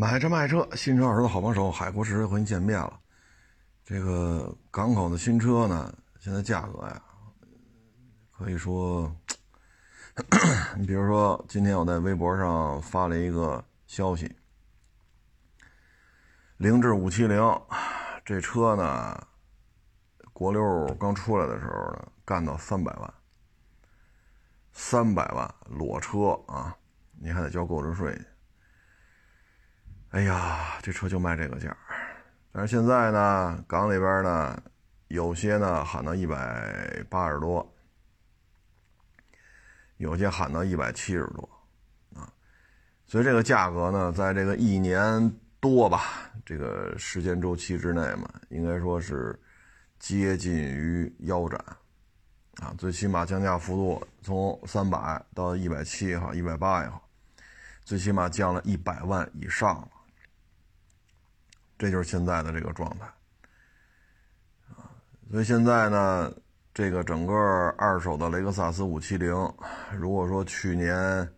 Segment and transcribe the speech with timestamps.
[0.00, 3.00] 买车卖车，新车二手的好帮手，海阔试车和您见面了。
[3.84, 7.02] 这个港口的新车呢，现在价格呀，
[8.30, 9.12] 可以说，
[10.78, 14.32] 你比如说，今天我在微博上发了一个消息，
[16.58, 17.42] 凌志五七零
[18.24, 19.26] 这车呢，
[20.32, 23.14] 国六刚出来的时候呢，干到三百万，
[24.70, 26.76] 三百万裸车啊，
[27.20, 28.16] 你还得交购置税。
[30.10, 31.76] 哎呀，这车就卖这个价
[32.50, 34.60] 但是现在呢，港里边呢，
[35.08, 37.74] 有些呢喊到一百八十多，
[39.98, 41.48] 有些喊到一百七十多，
[42.16, 42.32] 啊，
[43.04, 49.38] 所以这个价格呢，在这个一年多吧，这个时间周期之内嘛，应该说是
[49.98, 51.62] 接近于腰斩，
[52.62, 57.06] 啊，最起码降价幅度从三百到一百七也好，一百八也好，
[57.84, 59.88] 最起码降了一百万以上了。
[61.78, 63.06] 这就是现在的这个状态，
[64.74, 64.90] 啊，
[65.30, 66.32] 所以现在呢，
[66.74, 67.32] 这个整个
[67.78, 69.32] 二手的雷克萨斯五七零，
[69.96, 71.32] 如果说去年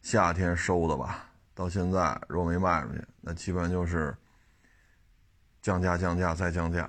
[0.00, 4.16] 夏天收的吧，到现在如果没卖出去，那基本上就是
[5.60, 6.88] 降价、降价再降价，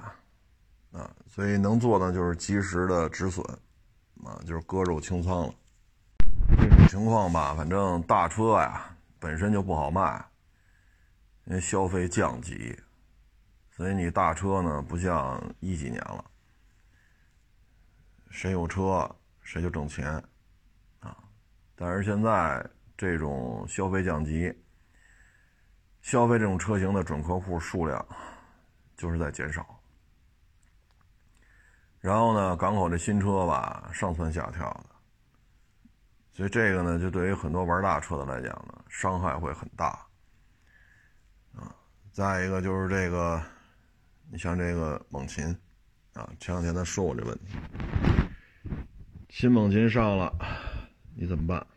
[0.93, 3.45] 啊，所以能做的就是及时的止损，
[4.23, 5.53] 啊，就是割肉清仓了。
[6.57, 10.23] 这种情况吧，反正大车呀本身就不好卖。
[11.49, 12.77] 因为消费降级，
[13.71, 16.25] 所以你大车呢不像一几年了，
[18.29, 19.09] 谁有车
[19.41, 20.11] 谁就挣钱，
[20.99, 21.17] 啊，
[21.73, 24.53] 但是现在这种消费降级，
[26.01, 28.05] 消费这种车型的准客户数量
[28.97, 29.79] 就是在减少，
[32.01, 34.89] 然后呢，港口这新车吧上蹿下跳的，
[36.33, 40.05] 所以这个呢就对于很多玩大车的来讲呢伤害会很大。
[42.17, 43.39] 再一个就是这个，
[44.31, 45.55] 你像这个猛禽，
[46.13, 47.51] 啊，前两天他说过这问题，
[49.29, 50.35] 新猛禽上了，
[51.15, 51.67] 你怎么办？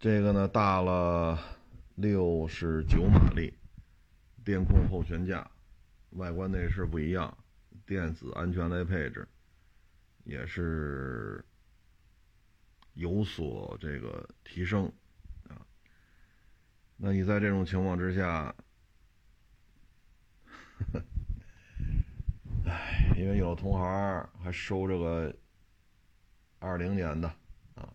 [0.00, 1.38] 这个呢大了
[1.96, 3.52] 六十九马力，
[4.42, 5.46] 电控后悬架，
[6.12, 7.36] 外观内饰不一样，
[7.84, 9.28] 电子安全类配置
[10.24, 11.44] 也是
[12.94, 14.90] 有所这个提升。
[17.04, 18.54] 那你在这种情况之下，
[22.64, 25.34] 唉，因为有同行还收这个
[26.60, 27.26] 二零年的
[27.74, 27.92] 啊，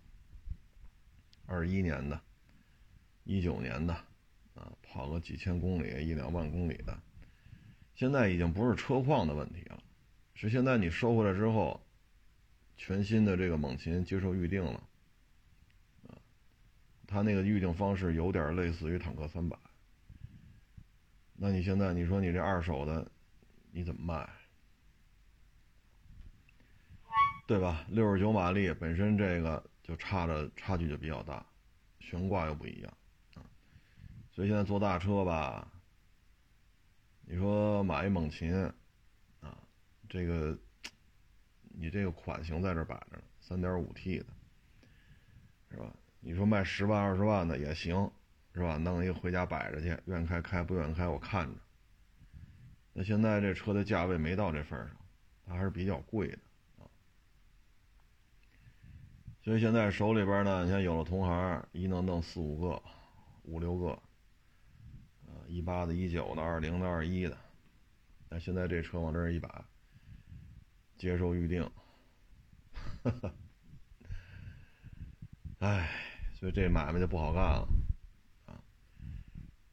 [1.46, 2.19] 二一年的，
[3.23, 3.94] 一九年的
[4.56, 7.00] 啊，跑个几千公里、一两万公里的，
[7.96, 9.81] 现在已经不是车况的问题了，
[10.34, 11.81] 是现在你收回来之后，
[12.75, 14.86] 全新的这个猛禽接受预定了。
[17.07, 19.57] 他那个预定方式有点类似于坦克三百，
[21.34, 23.09] 那你现在你说你这二手的，
[23.72, 24.29] 你怎么卖？
[27.47, 27.85] 对吧？
[27.88, 31.46] 六十九马力本身这个就差的差距就比较大，
[32.01, 32.97] 悬挂又不一样
[33.35, 33.41] 啊，
[34.34, 35.72] 所以现在做大车吧，
[37.22, 38.53] 你说买一猛禽
[39.40, 39.57] 啊，
[40.09, 40.59] 这个
[41.69, 44.25] 你这个款型在这摆着呢，三点五 T 的，
[45.72, 45.96] 是吧？
[46.19, 48.11] 你说卖十万二十万的也行，
[48.53, 48.78] 是吧？
[48.78, 51.55] 弄一个回家摆着去，愿开开，不愿开我看着。
[52.91, 54.97] 那现在这车的价位没到这份上，
[55.45, 56.39] 它还是比较贵的
[56.79, 56.89] 啊。
[59.44, 62.81] 所以现在手里边呢，你像有了同行，一弄弄四五个、
[63.44, 63.91] 五六个，
[65.28, 67.38] 啊，一八的、一九的、二零的、二一的。
[68.28, 69.63] 那现在这车往这儿一摆，
[70.97, 71.63] 接受预定，
[73.03, 73.34] 哈哈，
[75.59, 76.06] 哎。
[76.39, 77.67] 所以这买卖就不好干了，
[78.45, 78.53] 啊，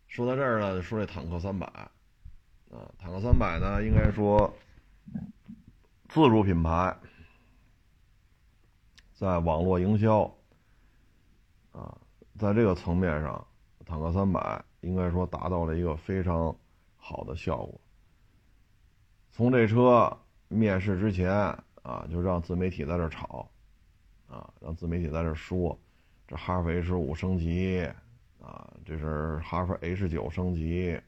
[0.08, 4.50] 说到这儿呢，说这坦克三百，啊，坦克三百呢，应该说
[6.08, 6.96] 自主品牌，
[9.12, 10.22] 在网络营销，
[11.72, 11.98] 啊，
[12.38, 13.46] 在这个层面上，
[13.84, 16.56] 坦克三百应该说达到了一个非常
[16.96, 17.78] 好的效果。
[19.32, 20.18] 从这车
[20.48, 21.30] 面世之前
[21.82, 23.46] 啊，就让自媒体在这炒，
[24.28, 25.78] 啊，让自媒体在这说。
[26.36, 27.86] 哈弗 H 五升级
[28.40, 31.00] 啊，这是哈弗 H 九升级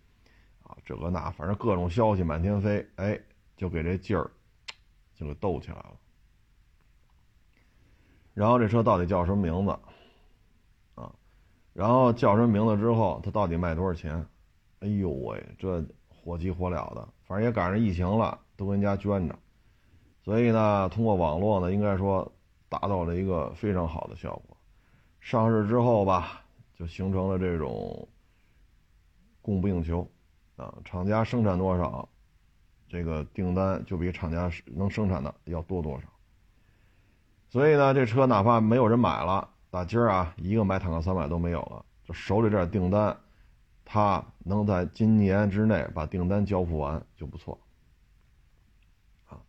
[0.63, 3.21] 啊，这个那反正各种消息满天飞，哎，
[3.57, 4.31] 就给这劲儿
[5.15, 5.93] 就给逗起来了。
[8.35, 9.71] 然后这车到底叫什么名字
[10.95, 11.13] 啊？
[11.73, 14.27] 然后叫什么名字之后，它到底卖多少钱？
[14.81, 19.39] 哎呦喂，这火急火燎的，反正也赶上疫情了，都跟人家捐着，
[20.23, 22.31] 所以呢，通过网络呢，应该说
[22.69, 24.56] 达到了一个非常好的效果。
[25.27, 26.41] 上市之后吧，
[26.77, 28.09] 就形成了这种
[29.43, 30.09] 供不应求
[30.55, 32.09] 啊，厂家生产多少，
[32.89, 36.07] 这个订单就比厂家能生产的要多多少。
[37.49, 43.19] 所以呢，这车哪怕没有人买了，打今儿啊，一个买坦克三百都没有了，就手里这点订单，
[43.85, 47.59] 他能在今年之内把订单交付完就不错。
[49.29, 49.43] 啊，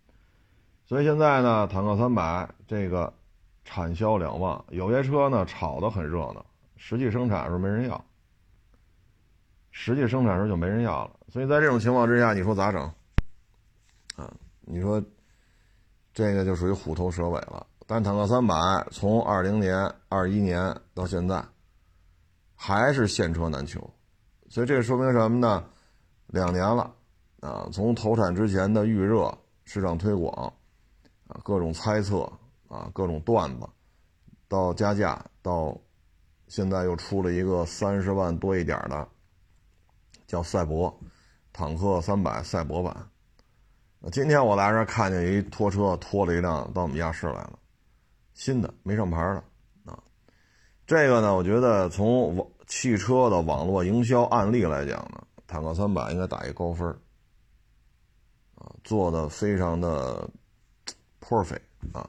[0.88, 3.14] 所以现在呢，坦克三百这个
[3.70, 6.46] 产销两旺，有些车呢炒得很热闹，
[6.78, 8.06] 实际生产时候没人要，
[9.72, 11.12] 实际生产时候就没人要了。
[11.28, 12.82] 所以在这种情况之下，你说咋整？
[14.16, 15.04] 啊，你说
[16.14, 17.68] 这个就属于虎头蛇尾了。
[17.86, 18.56] 但坦克三百
[18.90, 21.44] 从二零年、二一年到现在，
[22.56, 23.94] 还是现车难求，
[24.48, 25.66] 所以这说明什么呢？
[26.28, 26.94] 两年了
[27.42, 30.54] 啊，从投产之前的预热、市场推广
[31.28, 32.32] 啊，各种猜测
[32.68, 33.68] 啊，各种段子，
[34.48, 35.78] 到加价，到
[36.48, 39.08] 现在又出了一个三十万多一点的，
[40.26, 40.98] 叫赛博
[41.52, 43.10] 坦克三百赛博版。
[44.12, 47.60] 今天我来这看见一拖车拖了一辆到我们亚市来了。
[48.34, 49.98] 新的没上牌的啊，
[50.86, 56.88] 这个呢，我觉得从网汽车的网络营销案例来讲呢，坦克三百应该打一高分
[58.56, 60.30] 啊，做的非常的
[61.20, 61.64] perfect
[61.94, 62.08] 啊，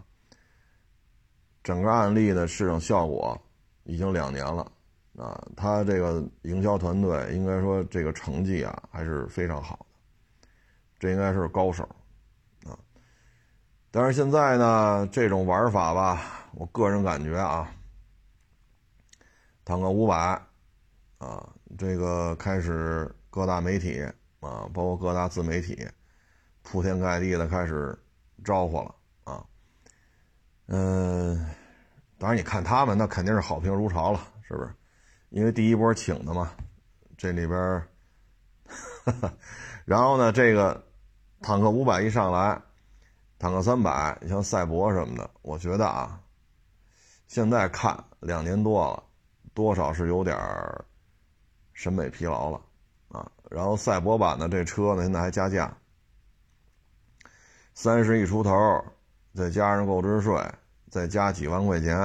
[1.69, 3.39] 整个案例的市场效果
[3.85, 4.73] 已经两年了
[5.19, 9.77] 啊，他这个营销团队应该说这个成绩啊还是非常好
[10.41, 10.49] 的，
[10.99, 11.87] 这应该是高手
[12.65, 12.73] 啊。
[13.91, 17.71] 但是现在呢，这种玩法吧，我个人感觉啊，
[19.63, 20.41] 坦克五百
[21.19, 24.03] 啊，这个开始各大媒体
[24.41, 25.87] 啊，包括各大自媒体，
[26.63, 27.95] 铺天盖地的开始
[28.43, 28.95] 招呼了
[30.69, 31.47] 嗯，
[32.17, 34.71] 当然你看他们，那肯定是好评如潮了，是不是？
[35.31, 36.51] 因为第一波请的嘛，
[37.17, 37.83] 这里边，
[39.85, 40.83] 然后呢，这个
[41.41, 42.61] 坦克五百一上来。
[43.41, 46.21] 坦克三百，你像赛博什么的，我觉得啊，
[47.29, 49.01] 现在看两年多了，
[49.55, 50.37] 多少是有点
[51.73, 52.61] 审美疲劳了
[53.11, 53.31] 啊。
[53.49, 55.73] 然后赛博版的这车呢，现在还加价，
[57.75, 58.85] 三十一出头，
[59.39, 60.37] 再加上购置税，
[60.91, 61.97] 再加几万块钱，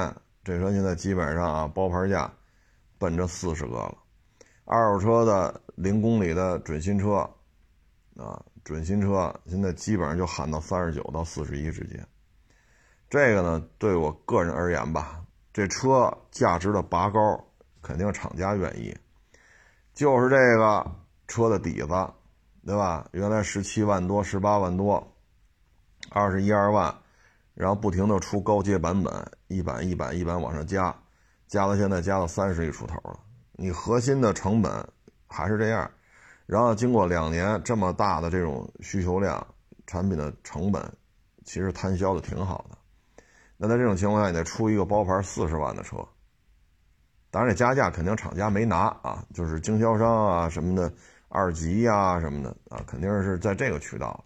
[0.44, 2.32] 这车现在基本上啊，包牌价
[3.00, 3.98] 奔着四十个了。
[4.66, 7.28] 二手车的零公里的准新车，
[8.18, 8.40] 啊。
[8.64, 12.08] 准新车现在基本上就喊到三十九到四十一之间，
[13.10, 15.22] 这个呢，对我个人而言吧，
[15.52, 17.46] 这车价值的拔高，
[17.82, 18.98] 肯定厂家愿意，
[19.94, 20.90] 就是这个
[21.28, 21.88] 车的底子，
[22.66, 23.06] 对吧？
[23.12, 25.14] 原来十七万多、十八万多，
[26.10, 26.96] 二十一二万，
[27.54, 29.14] 然后不停的出高阶版本，
[29.48, 30.96] 一版一版一版往上加，
[31.48, 33.20] 加到现在加到三十亿出头了，
[33.54, 34.72] 你核心的成本
[35.28, 35.90] 还是这样。
[36.46, 39.46] 然后经过两年这么大的这种需求量，
[39.88, 40.84] 产品的成本
[41.46, 42.78] 其实摊销的挺好的。
[43.56, 45.98] 那在这种情况下，你再出一个包牌四十万的车，
[47.32, 50.92] 当然这加价肯定厂家没拿啊，就是经销商啊什么的
[51.30, 54.26] 二级呀什么的啊，肯定是在这个渠道。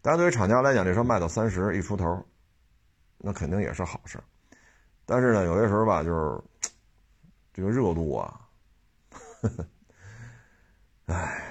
[0.00, 2.24] 但对于厂家来讲，这车卖到三十一出头，
[3.24, 4.18] 那肯定也是好事。
[5.06, 6.42] 但是呢，有些时候吧，就是
[7.52, 8.40] 这个热度啊，
[11.06, 11.48] 唉。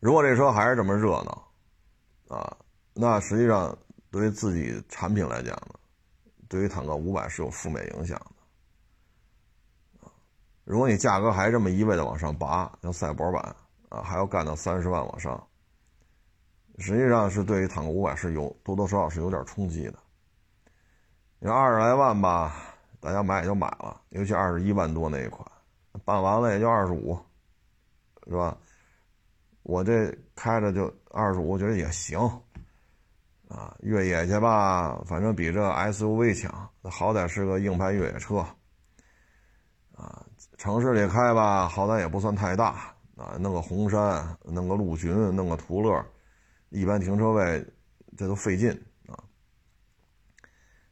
[0.00, 1.48] 如果这车还是这么热闹，
[2.28, 2.56] 啊，
[2.92, 3.76] 那实际上
[4.10, 5.74] 对于自己产品来讲呢，
[6.48, 10.10] 对于坦克五百是有负面影响的。
[10.64, 13.54] 如果你价格还这么一味的往上拔，像赛博版
[13.90, 15.46] 啊，还要干到三十万往上，
[16.78, 19.94] 实际上是对于坦克五百是有多多少少是有点冲击的。
[21.38, 25.44] 你说二十来万吧，大家买也就买了，尤其二十一万多那一款，
[26.04, 27.18] 办完了也就二十五，
[28.26, 28.56] 是吧？
[29.64, 32.18] 我这开着就二十五，我觉得也行，
[33.48, 38.38] 啊，越野去吧，反正比这 SUV 强，好歹是个硬派越野车，
[39.94, 40.24] 啊，
[40.58, 46.04] 城市里开吧，好歹也不算太大，啊，弄个红山，弄个陆巡，弄个途乐，
[46.72, 47.64] 一般停车位
[48.16, 48.70] 这都费劲
[49.06, 49.14] 啊。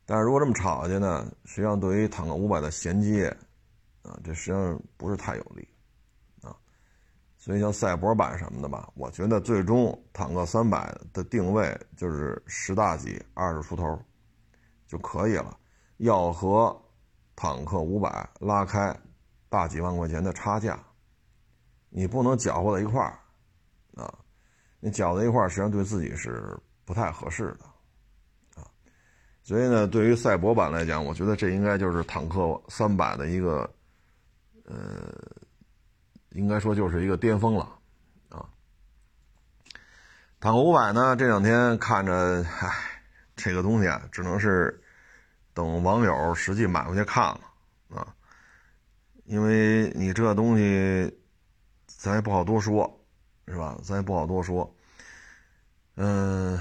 [0.04, 3.28] 但是如果这么炒下去呢，实际上对于坦克五百的衔接，
[4.02, 5.66] 啊，这实际上不是太有利
[6.42, 6.56] 啊。
[7.36, 13.98] 所以像赛博版什么的吧，我觉得最终坦克三百的定位就是十大几二十出头
[14.86, 15.58] 就可以了，
[15.96, 16.78] 要和
[17.34, 18.94] 坦克五百拉开
[19.48, 20.78] 大几万块钱的差价，
[21.88, 23.18] 你不能搅和在一块儿
[23.94, 24.12] 啊，
[24.80, 28.66] 你搅在一块实际上对自己是不太合适的啊。
[29.42, 33.70] 所以呢，对于赛博版来讲，我觉得这应该就是坦克三百的一个，
[34.64, 35.12] 呃，
[36.30, 37.64] 应该说就是一个巅峰了
[38.28, 38.48] 啊。
[40.38, 43.02] 坦克五百呢，这两天看着，唉，
[43.36, 44.82] 这个东西啊，只能是
[45.52, 47.40] 等网友实际买回去看了
[47.88, 48.14] 啊，
[49.24, 51.18] 因为你这东西
[51.86, 52.99] 咱也不好多说，
[53.46, 53.78] 是吧？
[53.82, 54.74] 咱也不好多说，
[55.96, 56.58] 嗯。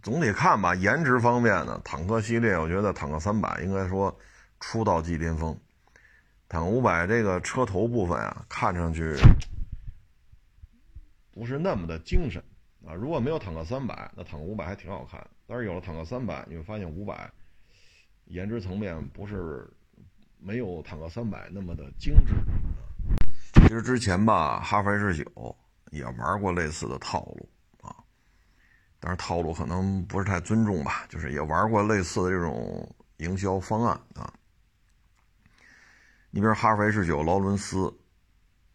[0.00, 4.16] 总体看吧，颜值方面呢，坦克系列，我觉得坦克三百应该说
[4.58, 5.54] 出道即巅峰。
[6.48, 9.16] 坦克五百这个车头部分啊，看上去
[11.32, 12.42] 不是那么的精神
[12.86, 12.94] 啊。
[12.94, 15.28] 如果没有坦克三百，那坦克五百还挺好看。
[15.46, 17.30] 但是有了坦克三百，你会发现五百
[18.26, 19.68] 颜值层面不是
[20.38, 22.34] 没有坦克三百那么的精致。
[23.68, 25.56] 其实之前吧，哈弗 H 九
[25.90, 27.46] 也玩过类似的套路
[27.82, 27.94] 啊。
[28.98, 34.32] 但是套路可能不是太尊重吧，就是也玩过类似的这种营销方案啊。
[36.30, 37.94] 你比如哈弗 H 九劳伦斯，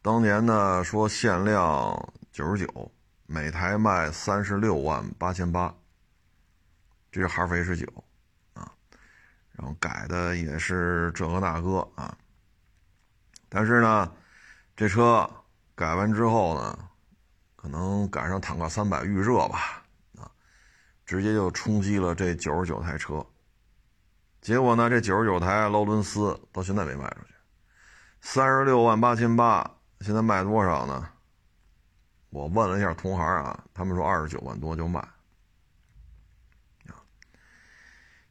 [0.04, 2.92] 当年呢说限量九十九，
[3.26, 5.74] 每台卖三十六万八千八，
[7.12, 7.88] 这是哈弗 H 九
[8.54, 8.72] 啊，
[9.54, 12.16] 然后改的也是这个那个啊。
[13.50, 14.12] 但是呢，
[14.75, 15.30] 这车
[15.75, 16.89] 改完之后呢，
[17.56, 19.84] 可能赶上坦克三百预热吧。
[20.18, 20.32] 啊
[21.06, 23.24] 直接就冲击了这九十九台车，
[24.42, 27.34] 结果呢，这九十九台劳伦斯到现在没卖出去，
[28.22, 31.10] 三十六万八千八，现在卖多少呢？
[32.30, 35.06] 我问了一下同行啊，他们说二十九万多就卖。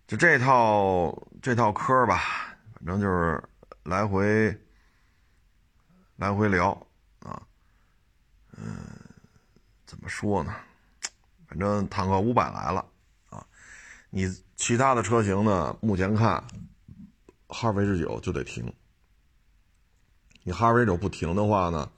[0.07, 3.43] 就这套这套科吧，反正就是
[3.85, 4.59] 来回
[6.23, 6.71] 来回聊
[7.19, 7.43] 啊，
[8.57, 8.79] 嗯，
[9.85, 10.55] 怎么说呢？
[11.49, 12.87] 反正坦克五百来了
[13.29, 13.45] 啊！
[14.09, 15.77] 你其他的车型呢？
[15.83, 16.45] 目前看，
[17.49, 18.73] 哈弗 H 九就得停。
[20.45, 21.91] 你哈弗 H 九不停的话呢，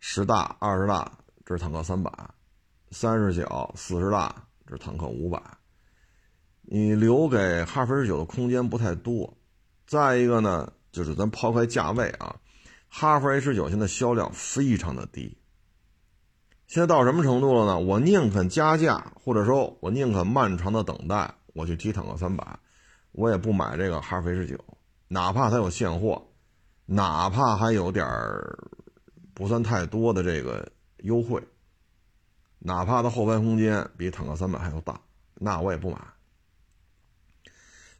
[0.00, 2.10] 十大、二十大这是坦克三百，
[2.90, 4.34] 三十小、四十大
[4.66, 5.38] 这是坦克五百。
[6.62, 9.36] 你留给哈弗 H 九的空间不太多。
[9.86, 12.34] 再一个呢，就是咱抛开价位啊，
[12.94, 15.38] 哈弗 H 九现在销量非常的低。
[16.66, 17.78] 现在到什么程度了呢？
[17.78, 22.58] 我宁肯加价，或者说我宁肯漫长的等待，我去提坦克三百，
[23.12, 24.62] 我也不买这个哈弗 H 九，
[25.08, 26.22] 哪怕它有现货，
[26.84, 28.58] 哪怕还有点儿
[29.32, 31.42] 不算太多的这个优惠，
[32.58, 35.00] 哪怕它后排空间比坦克三百还要大，
[35.36, 35.98] 那我也不买。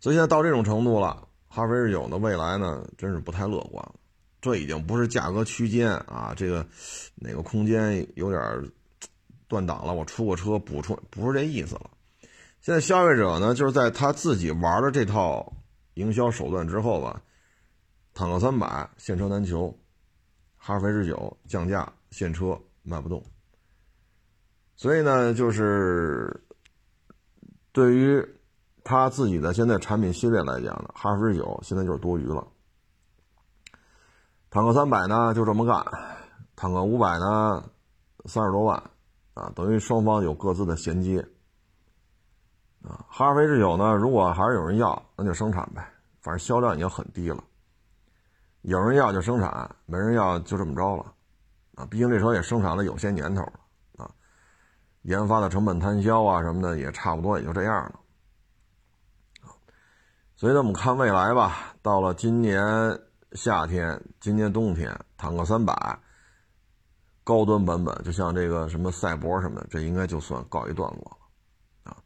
[0.01, 3.95] 所以现在到这种程度了，哈弗 H 九的未来呢，真是不太乐观了。
[4.43, 6.67] 这已经不是价格区间啊，这个
[7.15, 8.43] 哪个空间有点
[9.47, 11.89] 断档了，我出个车补充，不是这意思了。
[12.61, 15.53] 现在消费者呢，就是在他自己玩了这套
[15.95, 17.23] 营销手段之后吧，
[18.15, 19.73] 坦克三百现车难求，
[20.57, 23.23] 哈弗 H 九降价现车卖不动，
[24.75, 26.43] 所以呢，就是
[27.71, 28.27] 对于
[28.83, 32.45] 他自己的现在产品系列来讲呢，哈弗 H 九现在就是多余了。
[34.53, 35.83] 坦克三百呢就这么干，
[36.55, 37.65] 坦克五百呢
[38.27, 38.77] 三十多万，
[39.33, 41.27] 啊，等于双方有各自的衔接，
[42.83, 45.91] 啊，哈弗 H 九呢，如果还是有人要，那就生产呗，
[46.21, 47.43] 反正销量已经很低了，
[48.61, 51.15] 有人要就生产，没人要就这么着了，
[51.77, 54.11] 啊，毕竟这车也生产了有些年头了，啊，
[55.01, 57.99] 研发的成本摊销啊什么的也差不多也就这样了，
[60.37, 62.61] 所以呢，我们看未来吧，到了今年。
[63.35, 65.99] 夏天，今年冬天，坦克三百
[67.25, 71.97] 高端版本，就像这个什么赛博什么的，这应该就算告一段落了啊。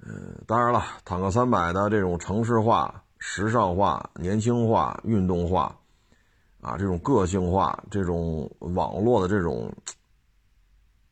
[0.00, 5.74] 嗯，当然了，坦克三百的这种城市化、时尚化、年轻化、运动化
[6.60, 9.74] 啊，这种个性化、这种网络的这种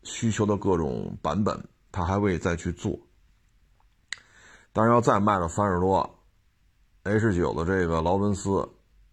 [0.02, 2.98] 需求的各种版本，他还会再去做。
[4.74, 6.18] 但是要再卖到三十多
[7.04, 8.68] ，H 九的这个劳伦斯。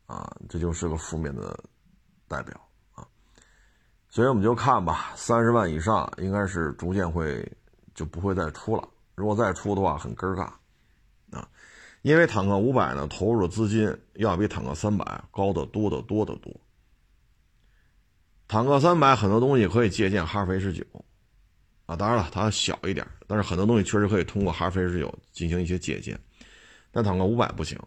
[0.10, 1.56] 啊，这就是个负面的
[2.28, 2.60] 代表
[2.96, 3.06] 啊，
[4.10, 7.48] 所以我们就看吧，三十万以上应该是逐渐会
[7.94, 8.90] 就不会再出了。
[9.14, 10.52] 如果再出的话，很尴尬
[11.38, 11.48] 啊，
[12.02, 16.52] 因为坦克五百呢投入的资金要比坦克三百高得多得多得多。
[18.48, 20.84] 坦克三百很多东西可以借鉴哈弗 H 九
[21.86, 26.20] 啊，当然了，它小一点，但是很多东西确实可以通过哈弗 H 九进行一些借鉴，
[26.92, 27.80] 但坦克五百不行。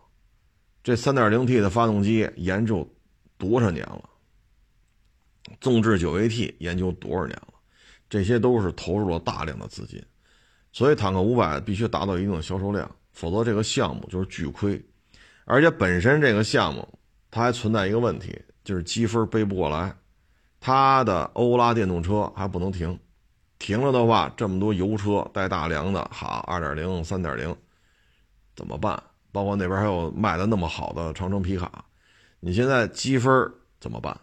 [0.82, 2.88] 这 3.0T 的发动机研究
[3.38, 4.08] 多少年了？
[5.60, 7.54] 纵置 9AT 研究多少年了？
[8.08, 10.02] 这些都是投入了大量的资金。
[10.72, 14.82] 所以坦克五百必须达到一定的销售量，否则这个项目就是巨亏。
[15.44, 16.88] 而且本身这个项目
[17.30, 19.94] 它还存在一个问题，就是积分背不过来，
[20.60, 22.98] 它的欧拉电动车还不能停，
[23.58, 27.54] 停了的话，这么多油车带大梁的，好，二点零、三点零，
[28.56, 29.02] 怎么办？
[29.32, 31.84] 包括那边还有卖的那么好的长城皮卡，
[32.38, 33.32] 你现在积分
[33.80, 34.16] 怎么办？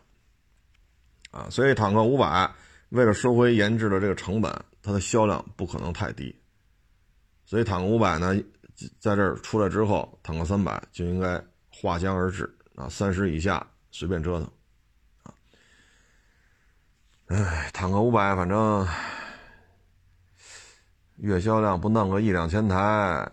[1.31, 2.49] 啊，所以坦克五百
[2.89, 4.51] 为了收回研制的这个成本，
[4.81, 6.33] 它的销量不可能太低。
[7.45, 8.35] 所以坦克五百呢，
[8.99, 14.51] 在这儿出来之后，坦克三百就应该划江而治啊，三十以下随便折腾
[15.23, 15.33] 啊。
[17.27, 18.87] 哎，坦克五百反正
[21.17, 23.31] 月销量不弄个一两千台。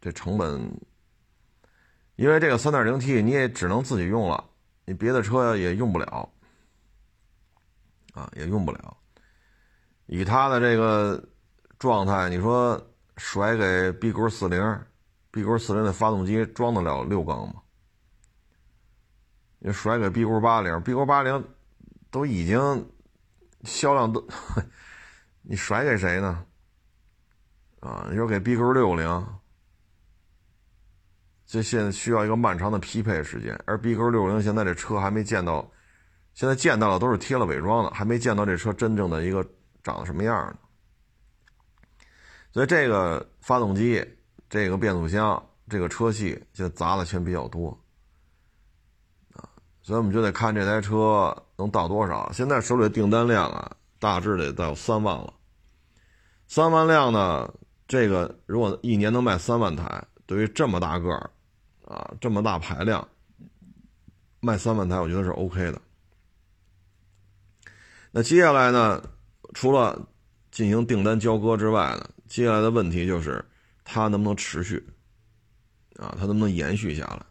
[0.00, 0.80] 这成本，
[2.16, 4.42] 因为这个三点零 T 你也只能自己用了，
[4.86, 6.32] 你别的车也用不了，
[8.14, 8.96] 啊，也用不了。
[10.06, 11.22] 以它的这个
[11.78, 12.80] 状态，你说
[13.16, 14.80] 甩给 B 勾四零
[15.30, 17.62] ，B 勾四零的发动机装得了六缸吗？
[19.58, 21.46] 你甩给 B 勾八零，B 勾八零
[22.10, 22.90] 都已经
[23.64, 24.26] 销量都，
[25.42, 26.46] 你甩给谁呢？
[27.80, 29.39] 啊，你说给 B 勾六零？
[31.52, 35.68] 这现在需要一个漫长的匹配时间，而 B 勾六零现在这车还没见到，
[36.32, 39.44] 现在见到了都是贴了伪装的，还没见到这车真正的一个
[39.82, 40.56] 长得什么样呢。
[42.52, 44.00] 所以这个发动机、
[44.48, 47.76] 这个变速箱、这个车系现在砸的钱比较多
[49.32, 49.42] 啊，
[49.82, 52.30] 所以我们就得看这台车能到多少。
[52.30, 55.34] 现在手里的订单量啊，大致得到三万了。
[56.46, 57.52] 三万辆呢，
[57.88, 61.28] 这个如果一年能卖三万台，对于这么大个儿。
[61.90, 63.06] 啊，这么大排量，
[64.38, 65.82] 卖三万台，我觉得是 OK 的。
[68.12, 69.02] 那接下来呢，
[69.54, 70.00] 除了
[70.52, 73.44] 进行订单交割之外呢，接下来的问题就是
[73.82, 74.76] 它能不能持续，
[75.96, 77.26] 啊，它能不能延续下来？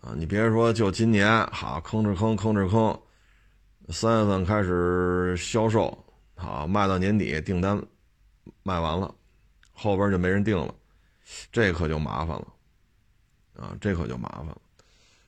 [0.00, 2.98] 啊，你别说就今年好吭哧吭吭哧吭，
[3.92, 6.02] 三月份开始销售，
[6.34, 7.78] 好卖到年底订单
[8.62, 9.14] 卖完了，
[9.72, 10.74] 后边就没人订了，
[11.52, 12.48] 这可就麻烦了。
[13.60, 14.56] 啊，这可就麻烦了。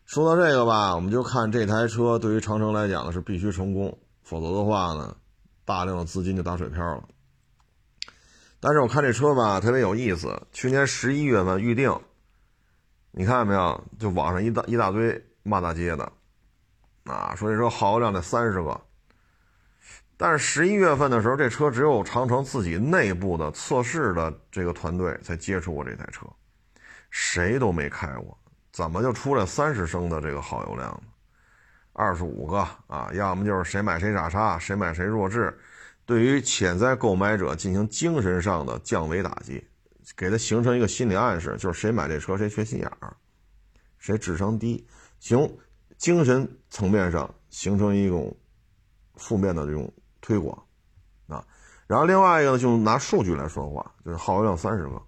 [0.07, 5.15] 说到这个吧，我们就看这台车对于长城来讲呢是必须成功，否则的话呢，
[5.65, 7.05] 大量的资金就打水漂了。
[8.59, 10.43] 但是我看这车吧，特别有意思。
[10.53, 11.95] 去年十一月份预定，
[13.11, 13.85] 你看见没有？
[13.99, 16.11] 就网上一大一大堆骂大街的，
[17.05, 18.81] 啊，说这车耗油量得三十个。
[20.17, 26.27] 但是十一月份的时候，这车只有长城自己内部的测试的这个团队才接触过这台车。
[27.13, 28.37] 谁都没开过，
[28.73, 31.03] 怎么就出来三十升的这个耗油量呢？
[31.93, 35.55] 二十五个啊，要么就是谁买谁傻叉，谁买谁弱智，
[36.07, 39.63] 对于潜在购买者进行精神上的降维打击，
[40.17, 43.15] 给他形成一个心理暗示，就是谁买这车谁缺心眼儿，
[43.99, 44.89] 谁智商低，
[45.21, 45.47] 行
[45.99, 48.35] 精神层面上形成一种
[49.17, 50.57] 负面的这种推广
[51.27, 51.45] 啊。
[51.87, 55.03] 然后另外一个呢，就拿数据来说话，就是耗油量三十个。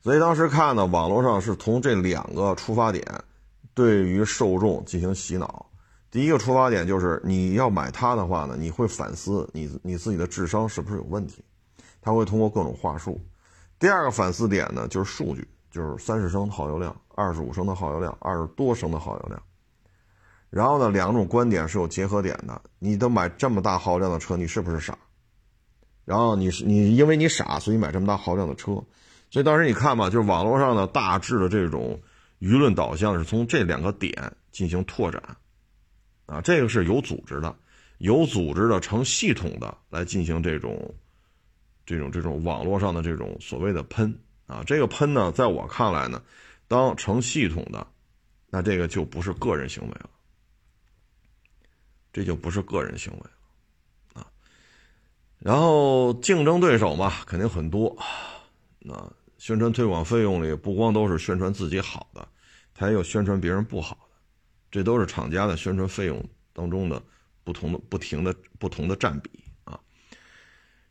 [0.00, 3.04] 所以当时看呢，网络上是从这两个出发点，
[3.74, 5.66] 对于受众进行洗脑。
[6.10, 11.44] 第一个出发点就是你要买它的话呢，你会反思你你自己的智商是不是有问题，
[12.00, 13.20] 他会通过各种话术。
[13.78, 19.42] 第二个反思点呢，就是数据，就是三十升的耗油量、二十五升的耗油量、二十多升的耗油量。
[20.48, 22.62] 然后呢，两种观点是有结合点的。
[22.78, 24.96] 你都买这么大耗量的车，你是不是傻？
[26.06, 28.82] 然后你是你因为你傻，所以买这么大耗量的车。
[29.30, 32.00] 所以当时你看吧，就是网络上的大致的这种
[32.40, 35.22] 舆论导向是从这两个点进行拓展，
[36.26, 37.54] 啊，这个是有组织的，
[37.98, 40.94] 有组织的成系统的来进行这种，
[41.84, 44.18] 这种这种网络上的这种所谓的喷。
[44.46, 46.22] 啊，这个喷呢，在我看来呢，
[46.68, 47.86] 当成系统的，
[48.48, 50.08] 那这个就不是个人行为了，
[52.14, 53.18] 这就不是个人行为
[54.14, 54.26] 了，啊，
[55.38, 57.94] 然后竞争对手嘛，肯定很多，
[58.90, 59.12] 啊。
[59.38, 62.28] 宣传推广费用里不光都是宣传自己好的，
[62.74, 64.16] 他也有宣传别人不好的，
[64.70, 66.22] 这都是厂家的宣传费用
[66.52, 67.00] 当中的
[67.44, 69.30] 不同的、不停的、不同的占比
[69.62, 69.78] 啊。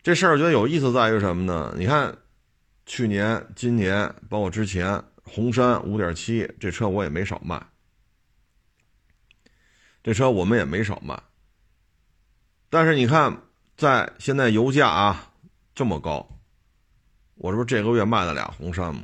[0.01, 1.75] 这事儿我觉得有意思在于什么呢？
[1.77, 2.17] 你看，
[2.85, 7.61] 去年、今年，包括之前，红山五点七这车我也没少卖，
[10.01, 11.21] 这车我们也没少卖。
[12.69, 13.41] 但是你看，
[13.75, 15.33] 在现在油价啊
[15.75, 16.36] 这么高。
[17.37, 19.03] 我这不这个月卖了俩红山吗？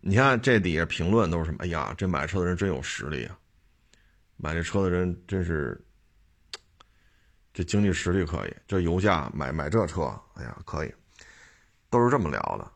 [0.00, 1.58] 你看这底下评论都是什么？
[1.60, 3.36] 哎呀，这买车的人真有实力啊！
[4.36, 5.84] 买这车的人真是，
[7.52, 10.02] 这经济实力可以，这油价买买这车，
[10.34, 10.94] 哎呀可以，
[11.90, 12.72] 都是这么聊的。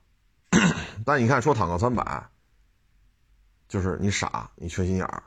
[1.07, 2.29] 但你看说坦克三百，
[3.69, 5.23] 就是你傻，你缺心眼儿。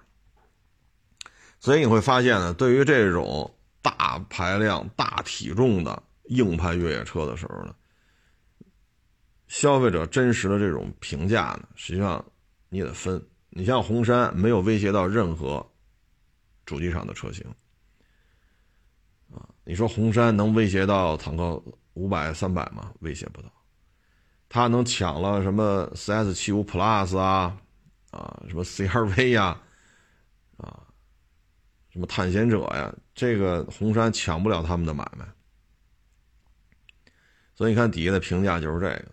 [1.61, 3.49] 所以你会发现呢，对于这种
[3.81, 7.73] 大排量、大体重的硬派越野车的时候呢，
[9.47, 12.23] 消费者真实的这种评价呢，实际上
[12.69, 13.23] 你也得分。
[13.49, 15.65] 你像红山，没有威胁到任何
[16.65, 17.45] 主机厂的车型
[19.31, 19.47] 啊。
[19.63, 22.91] 你说红山能威胁到坦克五百、三百吗？
[22.99, 23.49] 威胁不到。
[24.49, 27.57] 它能抢了什么 CS 七五 Plus 啊，
[28.11, 29.61] 啊，什么 CRV 呀，
[30.57, 30.81] 啊。
[31.89, 32.93] 什么探险者呀？
[33.13, 35.25] 这个红山抢不了他们的买卖，
[37.55, 39.05] 所以你看底下的评价就是这个，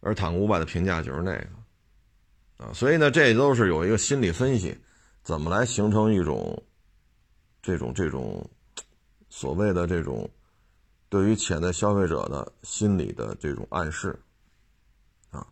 [0.00, 4.76] 而坦克五百的评价就是那个，啊，所以呢，这都是有一个心理分析，
[5.22, 6.62] 怎么来形成一种
[7.62, 8.50] 这种这种
[9.28, 10.28] 所谓的这种
[11.08, 14.18] 对于潜在消费者的心理的这种暗示，
[15.30, 15.46] 啊，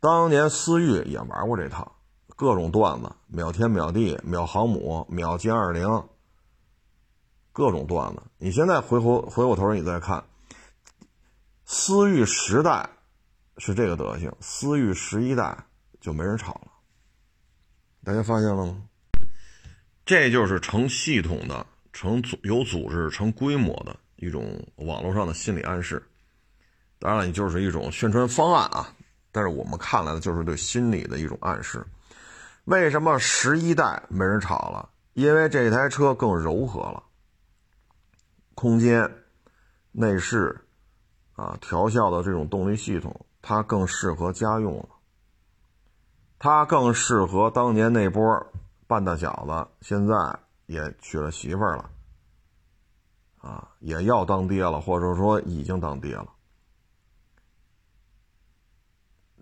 [0.00, 1.94] 当年思域也玩过这套。
[2.36, 6.08] 各种段子，秒天秒地，秒航母，秒歼二零，
[7.52, 8.22] 各种段子。
[8.38, 10.22] 你现在回头回过头，你再看，
[11.64, 12.88] 思域时代
[13.58, 15.56] 是这个德行，思域十一代
[16.00, 16.72] 就没人炒了。
[18.04, 18.82] 大家发现了吗？
[20.06, 26.02] 这就是成系统的、成组有组织、成规模的一种网络上的心理暗示。
[26.98, 28.94] 当然了，你就是一种宣传方案啊。
[29.30, 31.86] 但是我们看来的就是对心理的一种暗示。
[32.64, 34.88] 为什么十一代没人炒了？
[35.12, 37.02] 因为这台车更柔和了，
[38.54, 39.10] 空间、
[39.92, 40.58] 内饰
[41.34, 44.88] 啊，调校的这种动力系统，它更适合家用了。
[46.38, 48.46] 它更适合当年那波
[48.86, 50.14] 半大小子，现在
[50.66, 51.90] 也娶了媳妇儿了，
[53.38, 56.28] 啊，也要当爹了，或者说已经当爹了。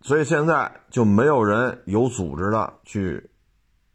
[0.02, 3.30] 所以现在就没有人有组织的去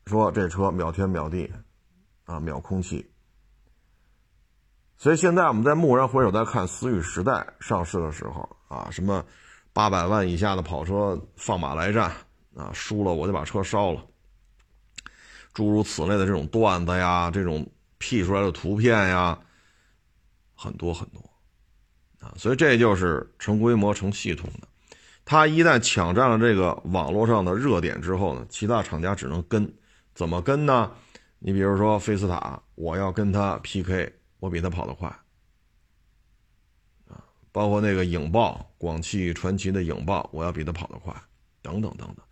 [0.05, 1.51] 说这车秒天秒地，
[2.25, 3.09] 啊秒空气。
[4.97, 9.25] 所以现在我们在蓦然回首再看思域时代上市的时候啊，什么
[9.73, 12.11] 八百万以下的跑车放马来战
[12.55, 14.05] 啊，输了我就把车烧了，
[15.53, 17.65] 诸如此类的这种段子呀，这种
[17.97, 19.39] P 出来的图片呀，
[20.55, 21.21] 很多很多
[22.19, 24.67] 啊，所以这就是成规模成系统的。
[25.23, 29.73] 他一旦抢占了这个网络上的热点之后呢，其他厂家只能跟，
[30.13, 30.91] 怎么跟呢？
[31.39, 35.07] 你比如说菲斯塔，我要跟他 PK，我比他跑得快，
[37.07, 41.13] 啊，包括那个影豹，广汽传祺的影豹，我要比他跑得快，
[41.61, 42.25] 等等等等。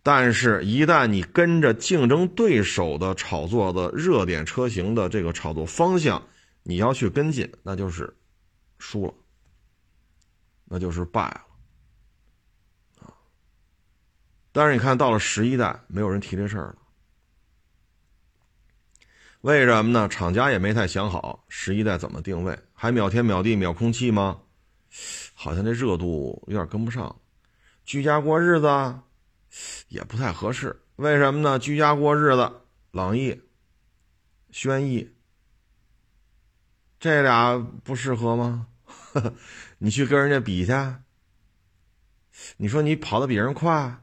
[0.00, 6.22] 但是，一旦你跟着竞争对手的炒作的热点车型的这个炒作方向，
[6.62, 8.16] 你要去跟进，那就是
[8.78, 9.14] 输了，
[10.66, 11.40] 那就是败了。
[14.52, 16.76] 但是你看到了十一代，没有人提这事儿了。
[19.40, 20.08] 为什么呢？
[20.08, 24.40] 厂家也没太想好十一代怎么定位，还秒天秒地秒空气吗？
[25.40, 27.14] 好像这热度有点跟不上。
[27.84, 28.66] 居家过日子
[29.86, 30.82] 也不太合适。
[30.96, 31.60] 为什么呢？
[31.60, 32.50] 居家过日子，
[32.90, 33.40] 朗逸、
[34.50, 35.14] 轩逸
[36.98, 38.66] 这俩不适合吗？
[39.78, 40.72] 你去跟人家比去，
[42.56, 43.96] 你说你跑得比人快？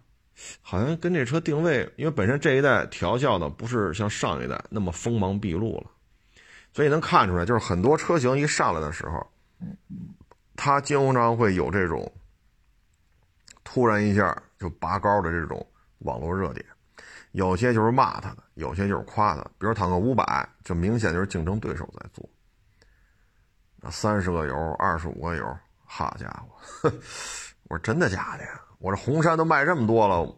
[0.61, 5.91] 好像跟这车定位，因为本身这一代调教的不是像上一代那么锋芒毕露了，
[6.71, 9.31] 所以能看出来，就是很多车型一上来的时候，
[10.55, 12.11] 他经常会有这种
[13.63, 15.65] 突然一下就拔高的这种
[15.99, 16.65] 网络热点，
[17.31, 19.41] 有些就是骂他的，有些就是夸他。
[19.57, 22.29] 比如坦克五百，就明显就是竞争对手在做，
[23.77, 26.89] 那三十个油，二十五个油，好家伙，
[27.67, 28.61] 我说真的假的呀？
[28.79, 30.37] 我这红山都卖这么多了，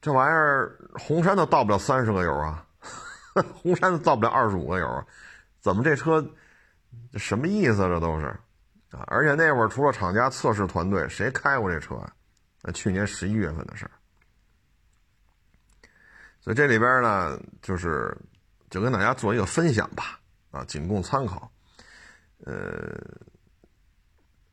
[0.00, 2.64] 这玩意儿红山都到不了三十个油啊，
[3.54, 5.04] 红山都到不了二十五个油，
[5.60, 6.24] 怎么这车
[7.14, 7.78] 什么意思？
[7.88, 8.34] 这都是
[8.94, 9.04] 啊！
[9.08, 12.12] 而且那会儿除了厂家测试团队，谁开过这车啊？
[12.62, 13.90] 那去年十一月份的事儿。
[16.40, 18.16] 所以这里边呢，就是
[18.70, 20.18] 就跟大家做一个分享吧，
[20.50, 21.50] 啊，仅供参考。
[22.44, 22.98] 呃，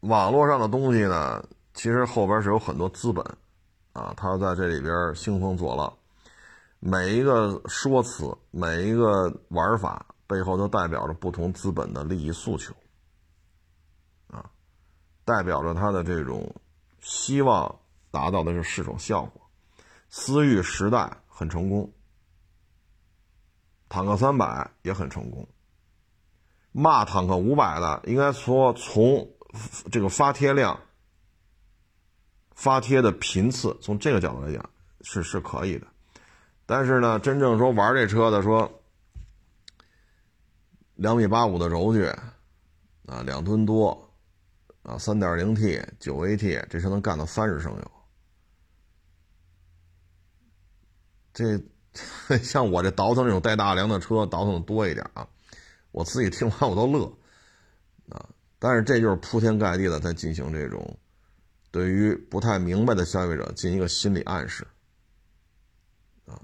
[0.02, 1.44] 网络上的东西呢。
[1.74, 3.26] 其实后边是有很多资本，
[3.94, 5.92] 啊，他在这里边兴风作浪，
[6.82, 12.76] 每一个说辞，每一个玩法背后都代表着不同资本的利益诉求，
[15.24, 16.56] 代表着他的这种
[17.00, 17.80] 希望
[18.10, 19.42] 达到的是是种效果。
[20.10, 21.92] 思域时代很成功，
[23.88, 25.48] 坦克三百也很成功，
[26.72, 29.30] 骂坦克五百的，应该说从
[29.92, 30.80] 这个发帖量、
[32.54, 34.70] 发帖的频次，从这个角度来讲
[35.02, 35.88] 是是可以的。
[36.66, 38.82] 但是呢，真正说玩这车的，说
[40.96, 42.06] 两米八五的轴距
[43.08, 44.11] 啊，两吨多
[44.84, 47.92] 啊，三点零 T、九 AT，这车能干到三十升油。
[51.34, 51.62] 这
[52.40, 55.28] 像我这倒腾这种带大梁的车，倒腾的多一点啊。
[55.92, 57.06] 我自己听完我都乐，
[58.10, 58.30] 啊！
[58.60, 60.98] 但是这就是铺天盖地的在进行这种
[61.70, 64.66] 对于不太明白的消费者进行一个心理暗示，
[66.26, 66.40] 啊，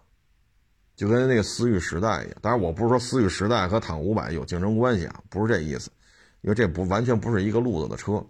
[0.97, 2.37] 就跟那个思域时代一样。
[2.41, 5.89] 当然，我不是说思域时代和坦五百有竞争关系啊，不是这意思，
[6.41, 8.25] 因为这不完全不是一个路子的车。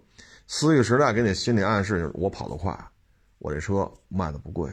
[0.46, 2.74] 思域时代给你心理暗示就是我跑得快，
[3.38, 4.72] 我这车卖的不贵，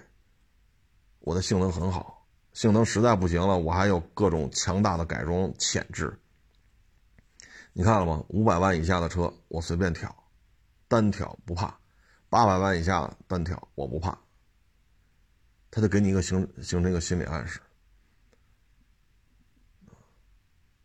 [1.20, 6.18] 我的性能很好，性能实在不行了，我还有各种强大的改装潜质。
[7.74, 8.24] 你看了吗？
[8.30, 10.16] 五百万以下的车我随便挑，
[10.88, 11.78] 单挑不怕；
[12.30, 14.18] 八百万以下单挑我不怕。
[15.70, 17.60] 他就给你一个形形成一个心理暗示。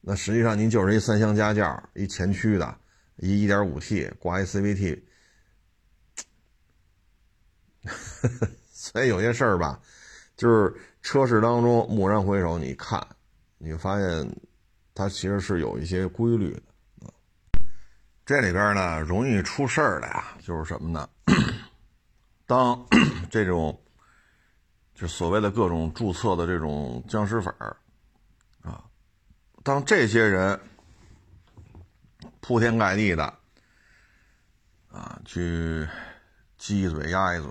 [0.00, 2.78] 那实际上您就是一三厢加轿，一前驱的，
[3.16, 5.02] 一一点五 T 挂一 CVT，
[8.72, 9.80] 所以有些事儿吧，
[10.36, 13.06] 就是车市当中蓦然回首，你看，
[13.58, 14.36] 你发现
[14.94, 16.62] 它其实是有一些规律的。
[18.24, 21.08] 这里边呢，容易出事儿的呀，就是什么呢？
[22.46, 22.86] 当
[23.30, 23.80] 这种
[24.94, 27.76] 就所谓的各种注册的这种僵尸粉儿，
[29.62, 30.58] 当这些人
[32.40, 33.24] 铺天盖地的
[34.90, 35.88] 啊去
[36.58, 37.50] 鸡一嘴压一嘴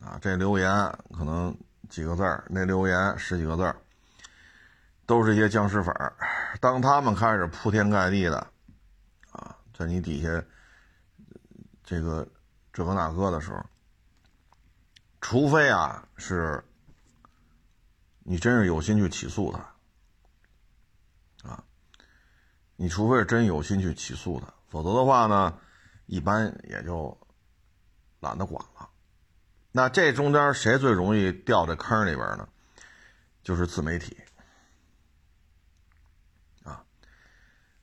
[0.00, 0.70] 啊，这留言
[1.12, 1.56] 可能
[1.88, 3.76] 几个字儿，那留言十几个字儿，
[5.06, 6.14] 都是一些僵尸粉儿。
[6.60, 8.38] 当他们开始铺天盖地的
[9.30, 9.56] 啊。
[9.74, 10.28] 在你底下，
[11.82, 12.28] 这个
[12.72, 13.64] 这个那个的时候，
[15.20, 16.62] 除非啊是，
[18.20, 21.64] 你真是有心去起诉他，啊，
[22.82, 25.56] 你除非是真有心去起诉他，否则的话呢，
[26.06, 27.16] 一般也就
[28.18, 28.90] 懒得管了。
[29.70, 32.48] 那这中间谁最容易掉这坑里边呢？
[33.44, 34.16] 就是自媒体，
[36.64, 36.84] 啊，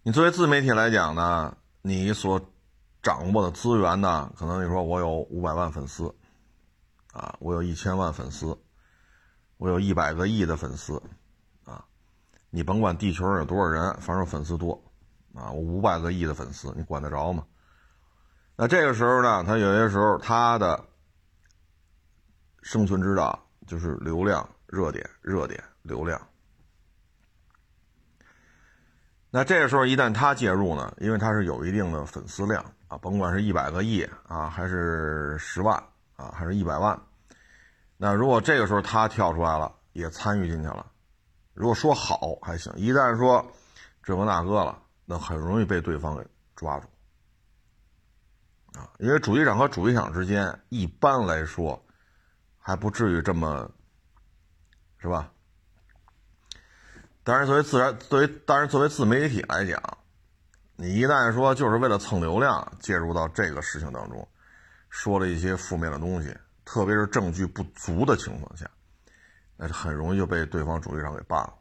[0.04, 1.56] 你作为自媒体来讲呢？
[1.82, 2.52] 你所
[3.02, 4.34] 掌握的资源呢？
[4.36, 6.14] 可能你说我有五百万粉丝，
[7.14, 8.60] 啊，我有一千万粉丝，
[9.56, 11.02] 我有一百个亿的粉丝，
[11.64, 11.86] 啊，
[12.50, 14.84] 你甭管地球上有多少人，反正粉丝多，
[15.40, 17.46] 啊，我五百个亿的粉丝，你管得着吗？
[18.58, 20.84] 那这个时候呢，他有些时候他的
[22.62, 26.22] 生存之道就是流量、热点、热点、流量。
[29.32, 35.82] 那这个时候一旦他介入呢，因为他是有一定的粉丝量啊，甭管是一百个亿啊，还是十万
[36.16, 37.00] 啊，还是一百万，
[37.96, 40.86] 那如果这个时候他跳出来了，也参与进去了，
[41.54, 43.46] 如果说好还行，一旦说
[44.02, 46.24] 这个那个了，那很容易被对方给
[46.56, 46.88] 抓住
[48.80, 51.84] 啊，因为主机厂和主机厂之间一般来说
[52.60, 53.72] 还不至于这么，
[55.00, 55.32] 是吧？
[57.24, 59.82] 但是作为自然，作为当然作为自媒体来讲，
[60.76, 64.28] 你一旦说就是为了蹭流量介入到这个事情当中，
[64.90, 68.70] 说了一些负面的东西，特别是证据不足的情况下，
[69.58, 71.54] 那是很容易就被对方主机厂给办了，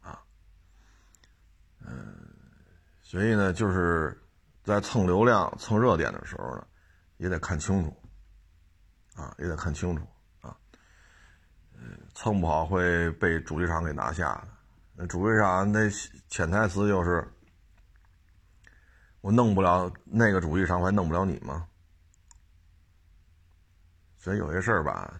[0.00, 0.20] 啊，
[1.86, 2.25] 嗯，
[3.16, 4.14] 所以呢，就是
[4.62, 6.66] 在蹭流量、蹭热点的时候呢，
[7.16, 7.96] 也得看清楚，
[9.14, 10.06] 啊，也得看清楚，
[10.42, 10.54] 啊，
[12.14, 14.48] 蹭不好会被主机厂给拿下的。
[14.92, 15.88] 那主机厂那
[16.28, 17.26] 潜台词就是：
[19.22, 21.66] 我弄不了那个主机厂，我还弄不了你吗？
[24.18, 25.18] 所以有些事儿吧，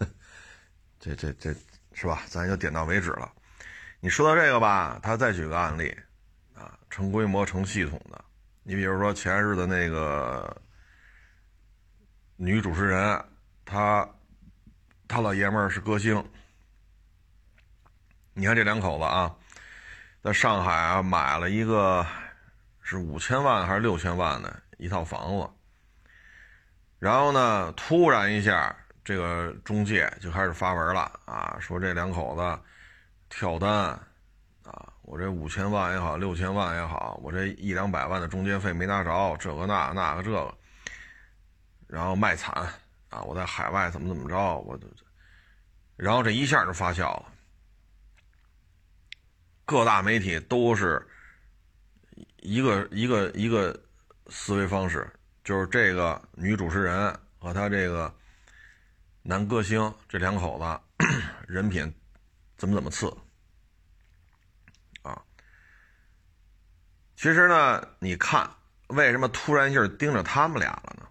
[0.98, 1.54] 这这这
[1.92, 2.22] 是吧？
[2.28, 3.30] 咱就点到为止了。
[4.00, 5.94] 你说到这个吧，他再举个案例
[6.56, 8.24] 啊，成规模、成系统的。
[8.62, 10.56] 你比如说前日的那个
[12.36, 13.24] 女主持人，
[13.64, 14.08] 她
[15.06, 16.24] 她老爷们儿是歌星。
[18.32, 19.34] 你看这两口子啊，
[20.22, 22.04] 在上海啊买了一个
[22.82, 25.48] 是五千万还是六千万的一套房子，
[26.98, 32.60] 然后呢，突然一下，这个中介就开始发文了啊，说这两口子
[33.28, 33.98] 跳单，
[35.06, 40.52] 我这五千万也好，六千万也好，我这一两百万的中介费没拿着，这个那那个这个，
[41.86, 42.52] 然后卖惨
[43.08, 44.88] 啊，我在海外怎么怎么着，我就，
[45.96, 47.32] 然后这一下就发酵了。
[49.64, 51.00] 各大媒体都是
[52.38, 53.80] 一个一个一个
[54.26, 55.08] 思维方式，
[55.44, 58.12] 就是这个女主持人和她这个
[59.22, 61.06] 男歌星这两口子
[61.46, 61.94] 人品
[62.56, 63.16] 怎么怎么次
[67.16, 68.48] 其实呢，你看
[68.88, 71.06] 为什么突然性盯着他们俩了呢？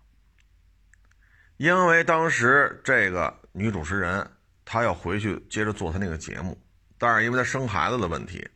[1.58, 4.30] 因为当时这个女主持人
[4.64, 6.58] 她要回去接着做她那个节目，
[6.98, 8.48] 但是因为她生孩子的问题。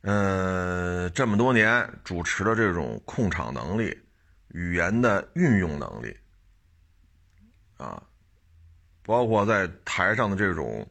[0.00, 4.00] 呃，这么多年主持的这种控场能力、
[4.48, 6.16] 语言的运用能力，
[7.76, 8.00] 啊，
[9.02, 10.88] 包括在台上的这种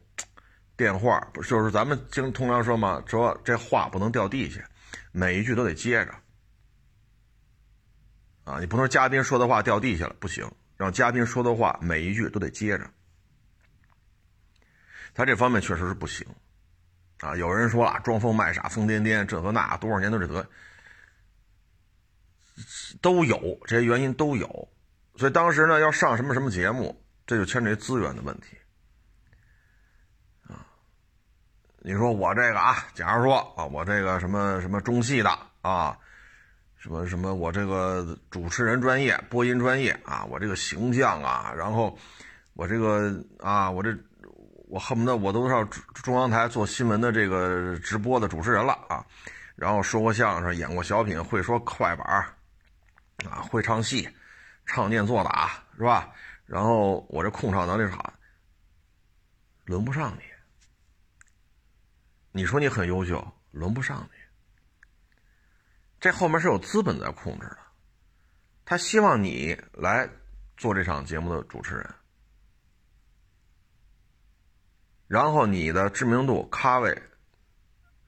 [0.76, 4.60] 电话，不就是咱们经通常说嘛，说这话不能掉地下，
[5.12, 6.14] 每一句都得接着，
[8.44, 12.90] 啊，你不能嘉宾说的话掉地下了，不行，让嘉宾说的话每一句都得接着，
[15.14, 16.26] 他这方面确实是不行。
[17.20, 20.48] 啊，有人说了，装疯卖傻、疯癫癫，这和那，多少年都是得，
[23.00, 24.46] 都有这些原因都有，
[25.16, 28.56] 所以当时呢，要上什么什么节目，这就牵扯资源的问题。
[30.46, 30.64] 啊，
[31.88, 35.30] 你说我这个啊，假如说啊，我这个什么什么中戏的
[35.62, 35.96] 啊，
[36.76, 41.96] 什么什么，我这个主持人专业、播音专业啊，我这个形象啊，然后
[42.52, 43.96] 我这个啊，我这。
[44.70, 49.02] 我恨不得我都上中央台做新闻的这个直播的主持人了啊，
[49.56, 52.06] 然后说过相声，演过小品，会说快板
[53.26, 54.06] 啊，会唱戏，
[54.66, 56.10] 唱念做打是吧？
[56.44, 58.12] 然后我这控场能力好，
[59.64, 60.27] 轮不上你。
[62.38, 64.18] 你说你很优秀，轮不上你。
[65.98, 67.58] 这后面是有资本在控制的，
[68.64, 70.08] 他希望你来
[70.56, 71.94] 做这场节目的主持人。
[75.08, 77.02] 然后你的知名度、咖位、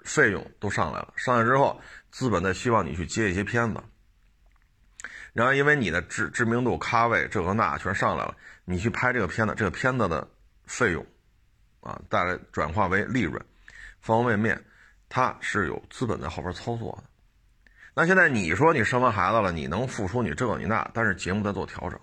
[0.04, 1.80] 费用都上来了，上来之后，
[2.12, 3.82] 资本在希望你去接一些片子。
[5.32, 10.30] 然后因为你的知知名度、咖位这个那全上来了，你去拍这个片子，这个片子的
[10.66, 11.04] 费用，
[11.80, 13.44] 啊，带来转化为利润，
[14.00, 14.64] 方方面面，
[15.08, 17.08] 他是有资本在后边操作的。
[17.94, 22.00] 那现在你说你生完孩子了，你能付出你这你那，但是节目在做调整，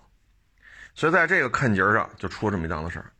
[0.94, 3.12] 所以在这个坎节上就出了这么一档子事儿。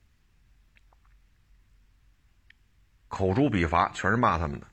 [3.08, 4.66] 口诛笔伐，全是骂他们的。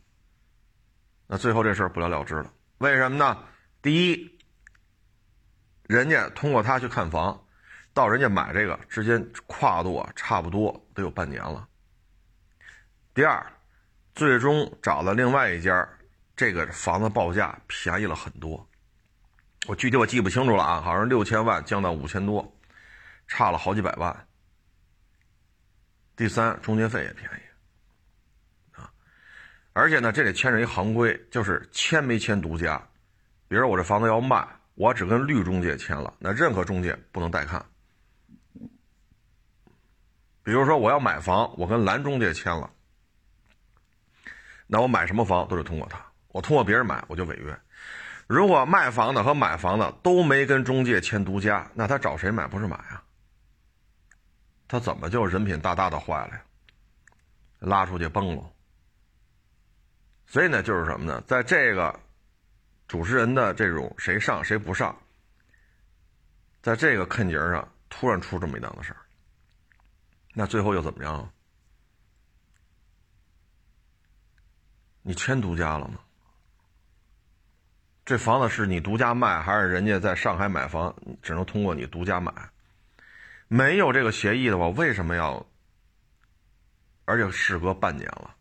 [1.25, 3.43] 那最后这事儿不了了之了，为什么呢？
[3.81, 4.39] 第一，
[5.83, 7.41] 人家通过他去看房，
[7.93, 11.67] 到人家买这个之间跨度啊，差不多得有半年了。
[13.13, 13.53] 第二，
[14.15, 15.87] 最终找了另外一家，
[16.35, 18.65] 这个房子报价便宜了很多。
[19.67, 22.57] 我具体我记不清楚了啊，好像六千万降到五千多，
[23.27, 24.27] 差了好几百万。
[26.15, 28.79] 第三，中介费也便宜。
[28.79, 28.89] 啊
[29.73, 32.81] 而且呢，这里牵扯一行规，就是签没签独家。
[33.49, 37.65] 比如我这房子要卖，我只跟绿中介签了，那任何中介不能带看。
[40.41, 42.71] 比如说我要买房，我跟蓝中介签了，
[44.67, 47.57] 那我买什么房都是通过他，我通过别人买我就违约。
[48.27, 53.03] 如果卖房的和买房的都没跟中介签独家，那他找谁买不是买啊？
[54.67, 56.41] 他怎么就人品大大的坏了呀？
[57.59, 58.51] 拉出去崩了。
[60.25, 61.21] 所以呢，就是什么呢？
[61.27, 61.99] 在这个
[62.87, 64.97] 主持人的这种谁上谁不上，
[66.63, 68.97] 在这个坎节上突然出这么一档子事儿，
[70.33, 71.31] 那最后又怎么样？
[75.07, 75.99] 你签独家了吗？
[78.03, 82.33] 这房子是你独家卖，还是人家在上海买房只能通过你独家买？
[83.47, 85.45] 没有这个协议的话，为什么要？
[87.05, 88.35] 而且事隔半年了。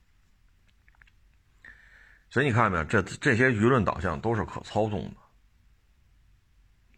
[2.31, 5.15] 所以你看没有，这这些舆论导向都是可操纵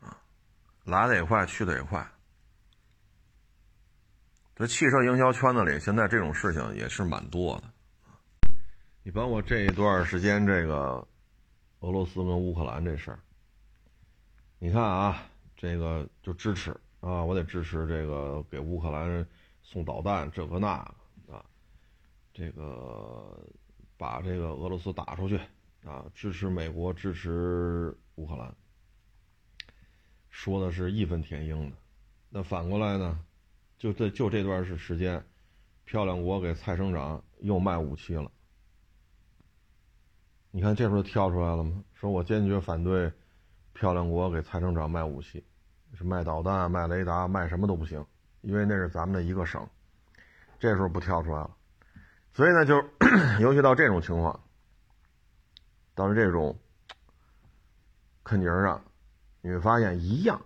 [0.00, 0.16] 的，啊，
[0.84, 2.08] 来的也快，去的也快。
[4.54, 7.64] 这汽车营销圈子里，现在这种事情也是蛮多的。
[9.06, 11.06] 你包括这一段时间，这个
[11.78, 13.20] 俄罗斯跟乌克兰这事儿，
[14.58, 15.22] 你看啊，
[15.56, 19.24] 这个就支持啊，我得支持这个给乌克兰
[19.62, 20.70] 送导弹，这个那
[21.30, 21.44] 啊，
[22.34, 23.46] 这个。
[23.98, 25.40] 把这个俄罗斯打出去，
[25.84, 28.54] 啊，支持美国，支持乌克兰，
[30.28, 31.76] 说的是义愤填膺的。
[32.28, 33.18] 那反过来呢，
[33.78, 35.24] 就这就这段是时间，
[35.84, 38.30] 漂亮国给蔡省长又卖武器了。
[40.56, 41.84] 你看这不是跳出来了吗？
[41.92, 43.12] 说我坚决反对
[43.74, 45.44] 漂亮国给蔡省长卖武器，
[45.92, 48.02] 是卖导弹、卖雷达、卖什么都不行，
[48.40, 49.68] 因为那是咱们的一个省。
[50.58, 51.54] 这时候不跳出来了。
[52.32, 52.82] 所以呢，就
[53.38, 54.40] 尤其到这种情况，
[55.94, 56.58] 到了这种
[58.22, 58.82] 坑节上，
[59.42, 60.40] 你会发现一样，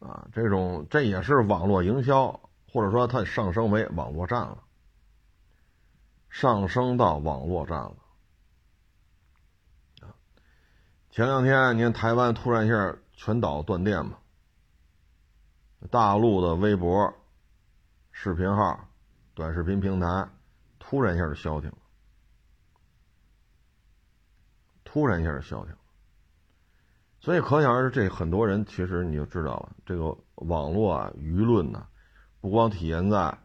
[0.00, 2.38] 啊，这种这也是网络营销，
[2.70, 4.62] 或者说它上升为网络战了，
[6.28, 7.96] 上升到网络战了。
[10.00, 10.10] 啊，
[11.12, 14.16] 前两天你看台湾突然一下全岛断电嘛，
[15.90, 17.12] 大陆的微博、
[18.10, 18.88] 视频号、
[19.34, 20.26] 短视频平台
[20.78, 21.76] 突然一下就消停了。
[24.84, 25.78] 突然一下就消停了，
[27.20, 31.86] 所以可想而知，这很多人其实你就知道了，这个网络啊、舆论呢，
[32.40, 33.38] 不光体现在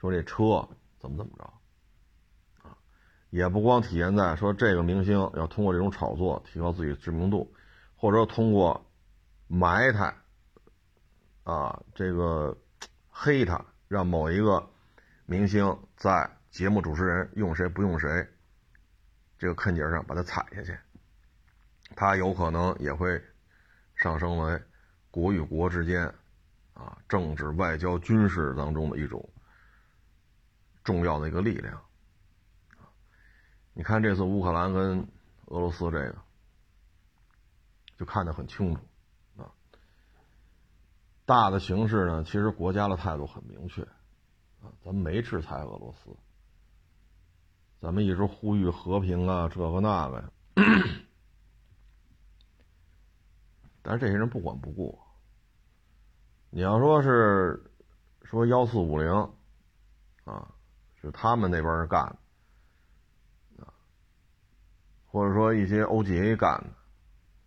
[0.00, 1.52] 说这车怎么怎么着，
[3.30, 7.52] 也不光体现在说这个明星要通过这种炒作提高自己知名度，
[7.96, 8.86] 或者通过
[9.46, 10.14] 埋汰
[11.44, 12.56] 啊这个
[13.10, 14.68] 黑他，让某一个
[15.26, 18.26] 明星在节目主持人用谁不用谁。
[19.38, 20.76] 这个坑节上把他踩下去，
[21.94, 23.22] 他有可能也会
[23.94, 24.60] 上升为
[25.10, 26.12] 国与国之间
[26.74, 29.28] 啊政治、外交、军事当中的一种
[30.82, 31.80] 重要的一个力量。
[33.78, 35.06] 你看这次乌克兰跟
[35.46, 36.16] 俄罗斯这个，
[37.96, 38.80] 就看得很清楚
[39.36, 39.46] 啊。
[41.24, 43.82] 大的形势呢，其实国家的态度很明确
[44.62, 46.10] 啊，咱们没制裁俄罗斯。
[47.80, 50.32] 咱们一直呼吁和平啊，这个那个，
[53.82, 54.98] 但是这些人不管不顾。
[56.50, 57.62] 你要说是
[58.24, 59.08] 说幺四五零
[60.24, 60.52] 啊，
[61.00, 62.18] 是他们那边干的，
[65.18, 66.70] 或者说一些 OGA 干的，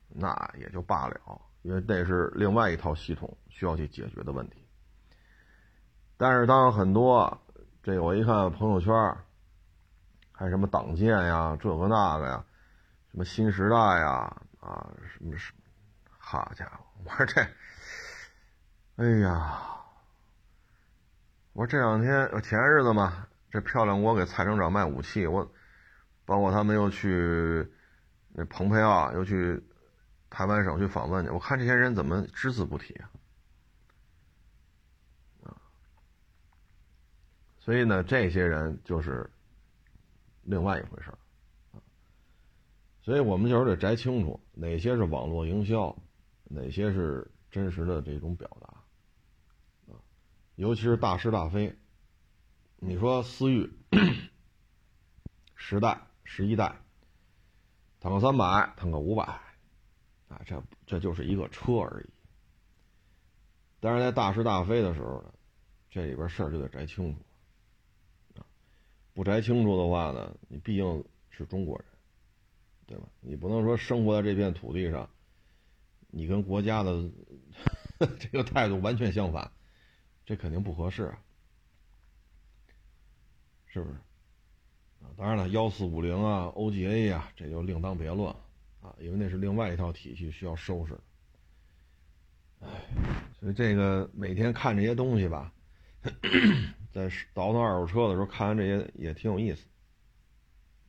[0.09, 4.67] 那也就罢了，因为那是另外一套系统需要去解决的问题。
[6.17, 7.41] 但是当很多
[7.81, 8.93] 这我一看朋友圈。
[10.33, 12.43] 还什么党建呀，这个那个呀，
[13.11, 15.61] 什么新时代呀，啊，什么什么，
[16.17, 17.41] 好家伙，我说这，
[18.95, 19.61] 哎呀，
[21.53, 25.47] 我说这两天前日子嘛，这漂亮国给蔡省长卖武器，我，
[26.31, 27.69] 包括他们又去，
[28.29, 29.61] 那蓬佩奥又去
[30.29, 33.11] 台湾省去访问去，我看这些人怎么只字不提啊？
[37.59, 39.29] 所以呢，这些人就是。
[40.43, 41.13] 另外一回事，
[43.03, 45.95] 所以我们就是得摘清楚哪些是网络营销，
[46.45, 50.01] 哪些是真实的这种表达，啊，
[50.55, 51.77] 尤其是大是大非，
[52.77, 53.71] 你说思域、
[55.55, 56.73] 时代、十一代，
[57.99, 59.23] 坦克三百，坦克五百，
[60.29, 62.09] 啊，这这就是一个车而已。
[63.81, 65.33] 但是在大是大非的时候呢，
[65.89, 67.19] 这里边事儿就得摘清楚。
[69.13, 71.85] 不摘清楚的话呢，你毕竟是中国人，
[72.87, 73.09] 对吧？
[73.19, 75.09] 你不能说生活在这片土地上，
[76.07, 77.11] 你跟国家的
[78.21, 79.51] 这个态度完全相反，
[80.25, 81.21] 这肯定不合适啊，
[83.67, 83.97] 是不是？
[85.01, 88.29] 啊，当然了，幺四五零啊，OGA 呀，这就另当别论
[88.81, 90.97] 啊，因为那是另外一套体系需要收拾。
[92.61, 92.67] 哎，
[93.39, 95.51] 所以这个每天看这些东西吧。
[96.91, 99.65] 在倒腾二手车的时候，看完这些也挺有意思，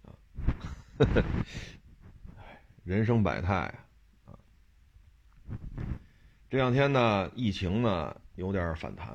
[0.03, 0.11] 啊，
[2.83, 3.73] 人生百态
[4.25, 4.35] 啊。
[6.51, 9.07] 这两天呢，疫情呢有点反弹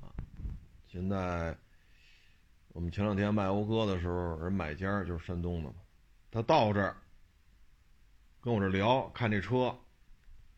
[0.00, 0.10] 啊。
[0.88, 1.56] 现在
[2.76, 5.72] 我们前两天卖讴歌的时候，人买家就是山东的，
[6.30, 6.94] 他到这儿
[8.42, 9.74] 跟我这聊，看这车，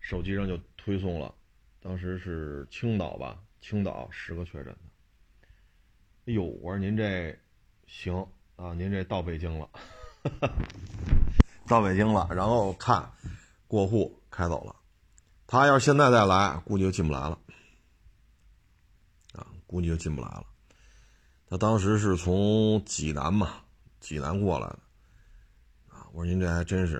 [0.01, 1.33] 手机上就推送了，
[1.81, 4.77] 当时是青岛吧，青岛十个确诊。
[6.27, 7.39] 哎呦，我说您这
[7.87, 9.71] 行啊，您这到北京了，
[11.69, 13.13] 到北京了，然后看
[13.69, 14.75] 过户开走了。
[15.47, 17.39] 他要是现在再来，估计就进不来了，
[19.35, 20.45] 啊，估计就进不来了。
[21.49, 23.55] 他当时是从济南嘛，
[24.01, 24.79] 济南过来的，
[25.89, 26.99] 啊，我说您这还真是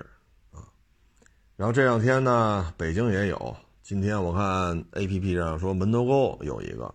[0.51, 0.63] 啊。
[1.55, 6.93] 然后这两天呢，北京也有，今天我看 A P P 上说门头沟有一个。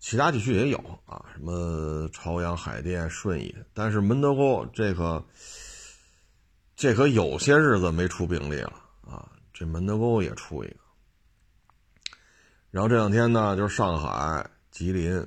[0.00, 5.24] 其他地区也有啊，什么朝阳、海淀、顺义，但是门头沟这可
[6.76, 8.72] 这可有些日子没出病例了
[9.04, 10.76] 啊，这门头沟也出一个。
[12.70, 15.18] 然后这两天呢，就是上海、吉林，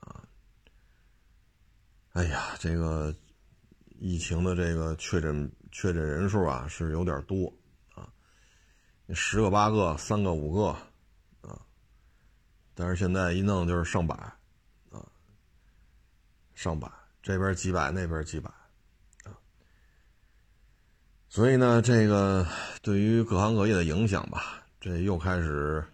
[0.00, 0.24] 啊，
[2.18, 3.14] 哎呀，这个
[4.00, 7.46] 疫情的这个确诊确诊人数啊是有点多
[7.94, 8.10] 啊，
[9.14, 10.76] 十个八个，三个五个
[11.42, 11.60] 啊。
[12.74, 14.16] 但是现在一弄就是上百，
[14.90, 14.98] 啊，
[16.56, 16.90] 上百，
[17.22, 18.50] 这边几百，那边几百，
[19.22, 19.30] 啊，
[21.28, 22.44] 所以呢，这个
[22.82, 25.86] 对于各行各业的影响吧，这又开始。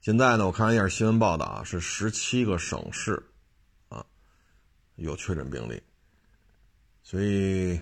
[0.00, 3.27] 现在呢，我看一下新闻报道，是十七个省市
[4.98, 5.80] 有确诊病例，
[7.04, 7.80] 所以，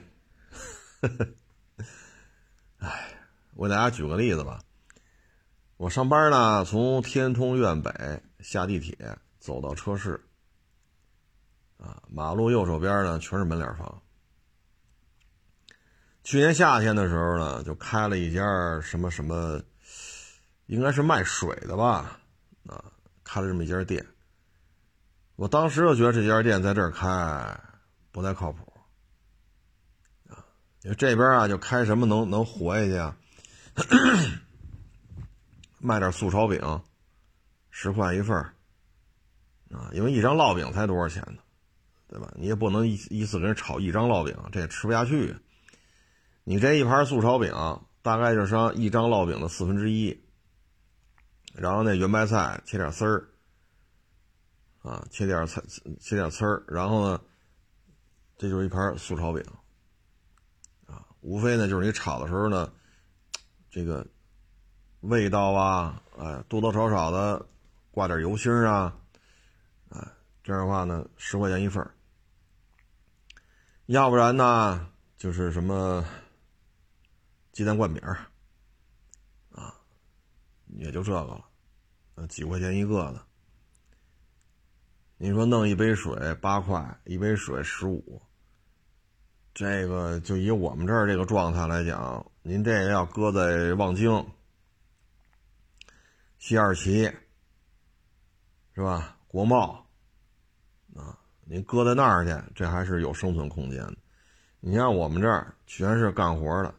[2.76, 3.18] 哎，
[3.54, 4.60] 我给大家举个例子吧。
[5.78, 10.22] 我上班呢，从天通苑北下地铁走到车市，
[11.78, 14.02] 啊，马路右手边呢全是门脸房。
[16.22, 18.42] 去年夏天的时候呢，就开了一家
[18.82, 19.62] 什么什么，
[20.66, 22.20] 应该是卖水的吧，
[22.66, 22.92] 啊，
[23.24, 24.04] 开了这么一家店。
[25.36, 27.60] 我当时就觉得这家店在这儿开
[28.10, 28.72] 不太靠谱，
[30.28, 30.44] 啊，
[30.82, 33.16] 因为这边啊就开什么能能活下去啊？
[35.78, 36.82] 卖点素炒饼，
[37.70, 38.36] 十块一份
[39.70, 41.42] 啊，因为一张烙饼才多少钱呢？
[42.08, 42.32] 对吧？
[42.36, 45.36] 你也不能一一次给人炒一张烙饼，这也吃不下去。
[46.44, 47.52] 你这一盘素炒饼
[48.00, 50.18] 大概就是一张烙饼的四分之一，
[51.52, 53.28] 然后那圆白菜切点丝儿，
[54.86, 55.60] 啊，切点菜
[55.98, 57.20] 切点丝儿，然后呢，
[58.38, 59.42] 这就是一盘素炒饼，
[60.86, 62.72] 啊，无非呢就是你炒的时候呢，
[63.68, 64.06] 这个
[65.00, 67.44] 味道啊，哎，多多少少的
[67.90, 68.96] 挂点油星啊，
[69.88, 70.08] 哎，
[70.44, 71.84] 这样的话呢，十块钱一份
[73.86, 76.04] 要不然呢就是什么。
[77.52, 78.02] 鸡蛋灌饼
[79.50, 79.74] 啊，
[80.76, 81.42] 也就这个了，
[82.16, 83.26] 呃，几块钱一个的。
[85.18, 88.20] 你说弄一杯水八块，一杯水十五，
[89.54, 94.26] 这个就以我们这儿这个状态来讲，您这个要搁在望京、
[96.38, 97.10] 西二旗，
[98.74, 99.16] 是吧？
[99.26, 99.86] 国贸
[100.94, 103.96] 啊，您搁在那儿去，这还是有生存空间的。
[104.60, 106.74] 你像我们这儿全是干活的。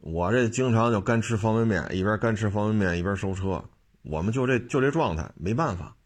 [0.00, 3.64] 我这经常就干吃方便面，一边干吃方便面一边收车，
[4.02, 5.96] 我们就这就这状态，没办法，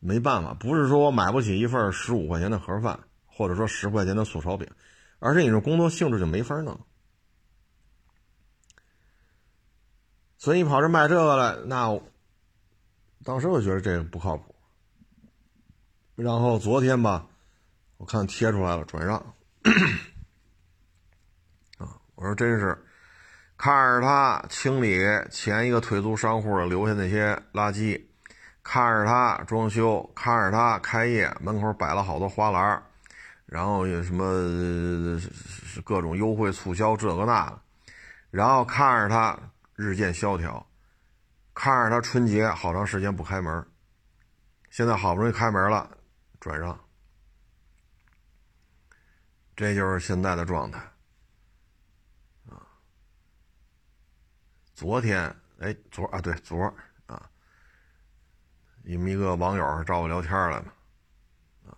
[0.00, 4.66] 没办法，不是说我买不起一份十五块钱的盒饭，或者说十块钱的素烧饼，
[5.18, 6.80] 而是你这工作性质就没法弄，
[10.38, 12.00] 所以你跑这卖这个来，那
[13.22, 14.54] 当时我觉得这个不靠谱。
[16.16, 17.26] 然后昨天吧，
[17.98, 19.18] 我看贴出来了转让。
[21.78, 22.84] 啊我说真是，
[23.58, 24.98] 看着他清理
[25.30, 28.02] 前一个退租商户留下那些垃圾，
[28.62, 32.82] 看着他装修，看着他开业，门口摆了好多花篮，
[33.46, 35.20] 然后有什么
[35.84, 37.60] 各种优惠促销这个那个，
[38.30, 39.38] 然后看着他
[39.74, 40.64] 日渐萧条，
[41.54, 43.66] 看着他春节好长时间不开门，
[44.70, 45.90] 现在好不容易开门了，
[46.38, 46.78] 转让，
[49.56, 50.80] 这就是现在的状态。
[54.74, 56.72] 昨天，哎，昨啊，对，昨
[58.82, 60.64] 你们一个网友找我聊天来了，
[61.66, 61.76] 啊，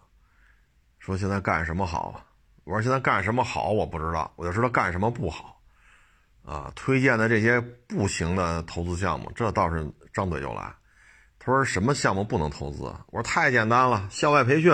[0.98, 2.24] 说现在干什么好？
[2.64, 5.60] 我说现在干什么好，我不知道，我就知道干什么不好，
[6.44, 10.74] 啊，推荐的这些不行的投资项目，这倒是张嘴就来。
[11.38, 12.82] 他说什么项目不能投资？
[12.82, 14.72] 我说太简单了，校外培训，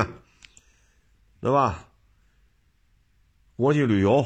[1.40, 1.88] 对吧？
[3.56, 4.24] 国际旅游。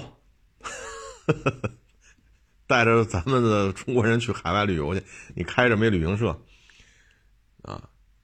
[2.67, 5.05] 带着咱们的中国人去海外旅游去，
[5.37, 6.41] 你开着没旅行社，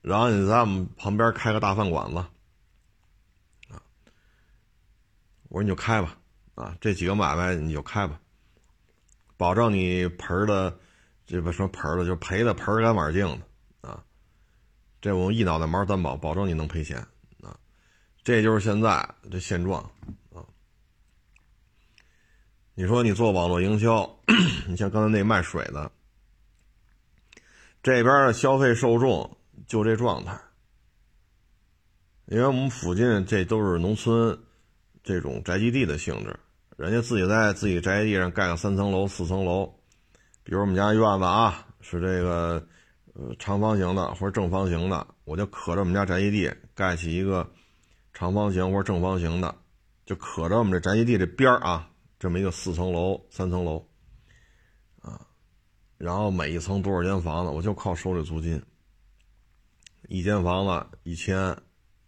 [0.01, 2.17] 然后你在我们旁边开个大饭馆子，
[3.69, 3.81] 啊，
[5.49, 6.17] 我说你就开吧，
[6.55, 8.19] 啊，这几个买卖你就开吧，
[9.35, 10.79] 保证你盆的，
[11.25, 13.27] 这不说盆的，就赔的盆干碗净
[13.81, 14.03] 的，啊，
[15.01, 16.97] 这我一脑袋毛担保，保证你能赔钱，
[17.41, 17.59] 啊，
[18.23, 19.81] 这就是现在这现状。
[20.33, 20.43] 啊。
[22.73, 24.09] 你说你做网络营销，
[24.65, 25.91] 你像刚才那卖水的，
[27.83, 29.37] 这边的消费受众
[29.67, 30.39] 就这状态，
[32.25, 34.37] 因为我们附近这都是农村，
[35.03, 36.39] 这种宅基地的性质，
[36.77, 39.65] 人家自己在自己宅基地上盖个三层楼、四层楼，
[40.43, 42.65] 比如我们家院子啊是这个
[43.13, 47.49] 呃长方形的或者正方形的，我就可着我们家宅基地盖起一个
[48.13, 49.55] 长方形或者正方形的，
[50.05, 51.87] 就可着我们这宅基地这边啊。
[52.21, 53.87] 这么一个四层楼、三层楼，
[55.01, 55.25] 啊，
[55.97, 58.61] 然后每一层多少间房子，我就靠收这租金。
[60.09, 61.55] 一间房子一千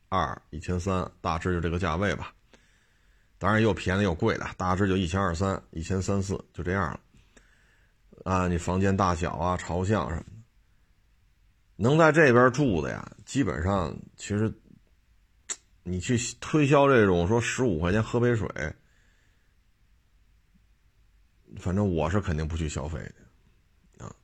[0.10, 2.34] 二、一千三，大致就这个价位吧。
[3.38, 7.00] 当然又便宜又贵的，大致就一千二三、一千三四，就这样了。
[8.26, 10.32] 啊，你房间大小啊、朝向什么的，
[11.76, 14.52] 能在这边住的呀，基本上其实，
[15.84, 18.50] 你去推销这种说十五块钱喝杯水。
[21.60, 24.16] 反正我是肯定不去消费的，啊，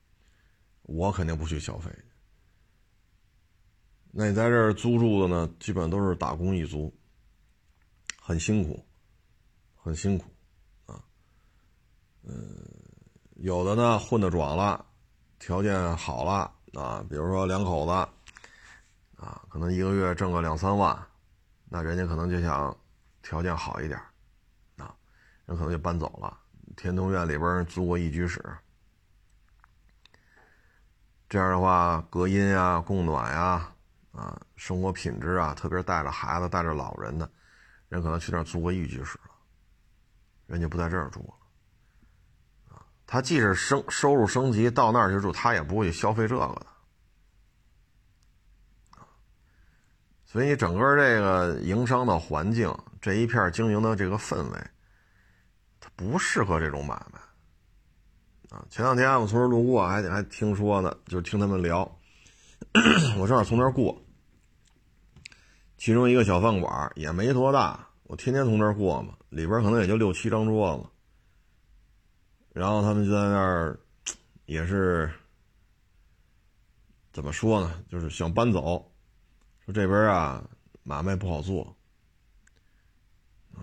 [0.82, 1.92] 我肯定不去消费。
[4.20, 6.92] 那你在这儿租住的呢，基本都是打工一族，
[8.20, 8.84] 很辛苦，
[9.76, 10.26] 很辛苦，
[10.88, 11.00] 啊，
[12.24, 12.36] 嗯，
[13.36, 14.84] 有的呢混的壮了，
[15.38, 17.92] 条件好了啊，比如说两口子，
[19.24, 21.00] 啊，可能一个月挣个两三万，
[21.70, 22.76] 那人家可能就想
[23.22, 24.02] 条件好一点，
[24.78, 24.96] 啊，
[25.46, 26.36] 人可能就搬走了，
[26.76, 28.44] 天通苑里边租个一居室，
[31.30, 33.72] 这样的话隔音啊、供暖呀。
[34.18, 37.30] 啊生活品质啊，特别带着孩子、带着老人的，
[37.88, 39.32] 人可能去那儿租个一居室了，
[40.48, 42.76] 人家不在这儿住了。
[42.76, 46.66] 啊，他即使升收入升级到那儿去住，他也不会去消费这个的。
[50.26, 54.68] 所以整个这个营商的环境，这一片经营的这个氛围，
[55.80, 57.20] 它不适合这种买卖。
[58.50, 61.80] 啊，前两天我从这儿路过，还还听说呢，就听他们聊，
[63.20, 64.02] 我正好从那儿过。
[65.78, 70.84] 其中一个小饭馆也没多大，我天天从这儿过嘛，里边可能也就六七张桌子。
[72.52, 73.80] 然后他们就在那儿，
[74.46, 75.08] 也是
[77.14, 77.84] 怎么说呢？
[77.88, 78.92] 就是想搬走，
[79.64, 80.44] 说这边啊
[80.82, 81.76] 买卖不好做，
[83.54, 83.62] 啊，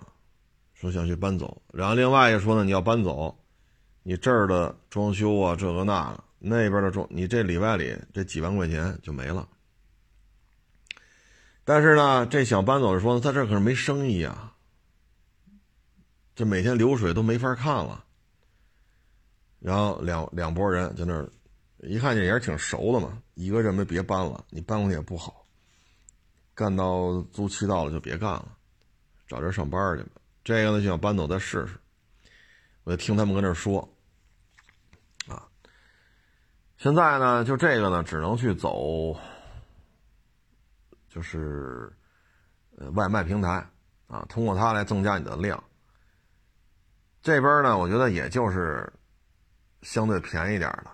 [0.73, 1.61] 说想去搬走。
[1.73, 3.37] 然后另外一个说呢，你要搬走，
[4.03, 9.45] 你这儿的装修啊这个那个，那边的装，你这里外里这几万块钱就没了。
[11.67, 14.53] 但是呢，这想搬走的说呢，他这可是没生意啊，
[16.35, 18.05] 这每天流水都没法看了。
[19.59, 21.27] 然后两两拨人在那儿，
[21.79, 25.43] 一看见也是挺熟的嘛，一个认为别搬了，你搬过去也不好，
[26.53, 28.47] 干到租期到了就别干了，
[29.27, 30.21] 找地儿上班去吧。
[30.43, 31.79] 这个呢就想搬走再试试，
[32.83, 33.91] 我就听他们跟那说，
[35.27, 35.47] 啊，
[36.77, 39.19] 现在呢就这个呢只能去走。
[41.15, 41.89] 就是，
[42.75, 43.65] 呃，外卖平台
[44.07, 45.63] 啊，通过它来增加你的量。
[47.21, 48.91] 这边呢，我觉得也就是
[49.81, 50.91] 相对便宜点的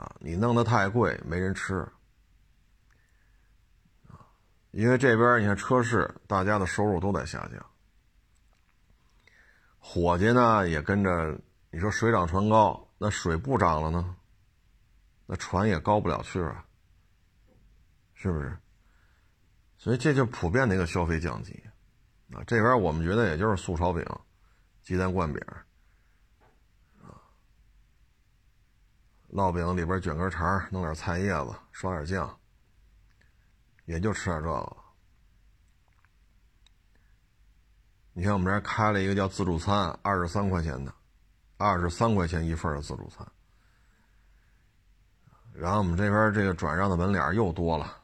[0.00, 1.84] 啊，你弄得太贵没人吃。
[4.70, 7.66] 因为这边你看车市，大家的收入都在下降，
[9.80, 11.36] 伙计呢也跟着，
[11.72, 14.14] 你说水涨船高，那水不涨了呢，
[15.26, 16.64] 那船也高不了去啊，
[18.14, 18.56] 是不是？
[19.86, 21.62] 所以这就普遍的一个消费降级，
[22.32, 24.04] 啊，这边我们觉得也就是素炒饼、
[24.82, 25.40] 鸡蛋灌饼，
[27.00, 27.14] 啊，
[29.30, 32.36] 烙饼里边卷根肠，弄点菜叶子，刷点酱，
[33.84, 34.76] 也就吃点这个。
[38.12, 40.92] 你看我们这开了一个叫自助餐，二十三块钱的，
[41.58, 43.24] 二十三块钱一份的自助餐，
[45.52, 48.02] 然后我们这边这个转让的门脸又多了。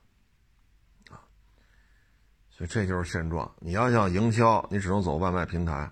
[2.66, 3.50] 这就是现状。
[3.60, 5.90] 你要想营销，你只能走外卖平台。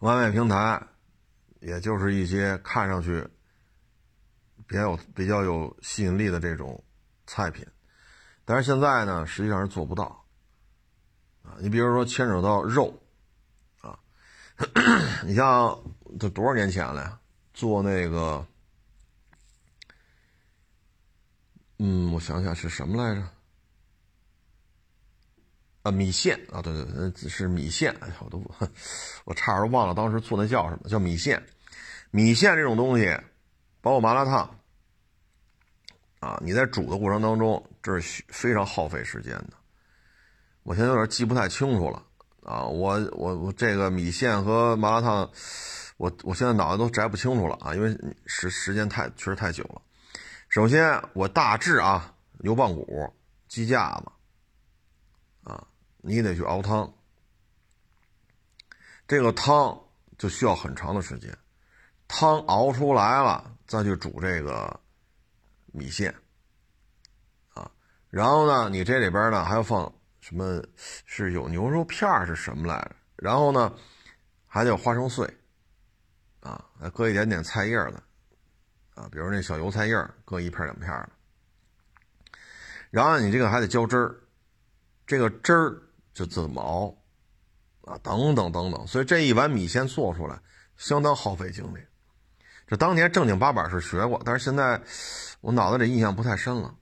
[0.00, 0.86] 外卖平台，
[1.60, 3.26] 也就是一些看上去
[4.66, 6.82] 比较有比较有吸引力的这种
[7.26, 7.66] 菜品，
[8.44, 10.24] 但是现在呢，实际上是做不到。
[11.42, 13.02] 啊，你比如说牵扯到肉，
[13.80, 13.98] 啊，
[15.24, 15.78] 你像
[16.18, 17.18] 这多少年前了呀？
[17.54, 18.46] 做那个，
[21.78, 23.26] 嗯，我想想是什么来着？
[25.86, 27.94] 啊，米线啊，对对对，是米线。
[28.00, 28.42] 哎呀，我都
[29.24, 31.40] 我差点忘了当时做那叫什么，叫米线。
[32.10, 33.16] 米线这种东西，
[33.80, 34.58] 包括麻辣烫
[36.18, 39.50] 啊，你在煮的过程当中，这是非常耗费时间的。
[40.64, 42.02] 我现在有点记不太清楚了
[42.42, 45.30] 啊，我我我这个米线和麻辣烫，
[45.98, 49.80] 我我现在脑子都摘不清楚了啊，因为时时间太确实太久了。
[50.48, 53.08] 首先，我大致啊，牛棒骨、
[53.46, 54.10] 鸡架子。
[56.06, 56.94] 你得去熬汤，
[59.08, 59.76] 这个汤
[60.16, 61.36] 就需要很长的时间。
[62.06, 64.78] 汤熬出来了，再去煮这个
[65.72, 66.14] 米线，
[67.54, 67.68] 啊，
[68.08, 70.62] 然后呢，你这里边呢还要放什么？
[70.76, 72.94] 是有牛肉片是什么来着？
[73.16, 73.74] 然后呢，
[74.46, 75.28] 还得有花生碎，
[76.38, 78.00] 啊，再搁一点点菜叶子，
[78.94, 81.10] 啊，比如那小油菜叶，搁一片两片的。
[82.90, 84.14] 然后你这个还得浇汁儿，
[85.04, 85.82] 这个汁儿。
[86.16, 86.96] 就怎么熬，
[87.92, 90.40] 啊，等等等等，所以这一碗米线做出来
[90.78, 91.78] 相当耗费精力。
[92.66, 94.82] 这当年正经八百是学过，但是现在
[95.42, 96.74] 我脑子里印象不太深了。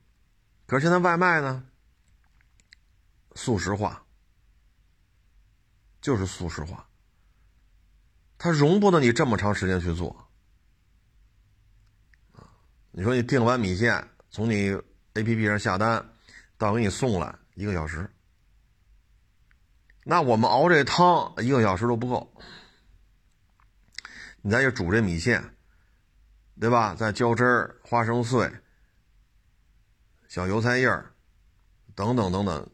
[0.66, 1.64] 可是现在外卖呢，
[3.34, 4.04] 速食化，
[6.00, 6.88] 就是速食化。
[8.38, 10.28] 它容不得你这么长时间去做。
[12.92, 14.70] 你说你订完米线，从你
[15.14, 16.08] APP 上下单，
[16.56, 18.08] 到给你送来一个小时，
[20.04, 22.30] 那我们熬这汤一个小时都不够。
[24.42, 25.42] 你再去煮这米线，
[26.60, 26.94] 对吧？
[26.94, 28.52] 再浇汁儿、花生碎、
[30.28, 31.10] 小油菜叶儿
[31.94, 32.70] 等等等等，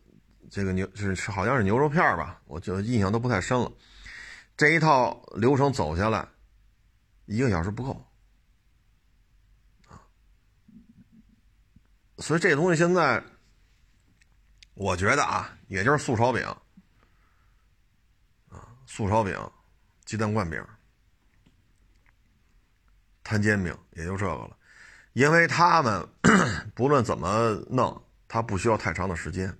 [0.50, 2.42] 这个牛是好像是牛肉片吧？
[2.46, 3.70] 我就印象都不太深了。
[4.56, 6.28] 这一套流程走下来，
[7.26, 8.04] 一个小时不够。
[12.18, 13.22] 所以这东西现在，
[14.74, 16.44] 我觉得啊，也就是素炒饼，
[18.92, 19.38] 素烧饼、
[20.04, 20.60] 鸡蛋灌饼、
[23.22, 24.56] 摊煎饼，也就这个了。
[25.12, 26.08] 因为他们
[26.74, 29.56] 不论怎么弄，他不需要太长的时间，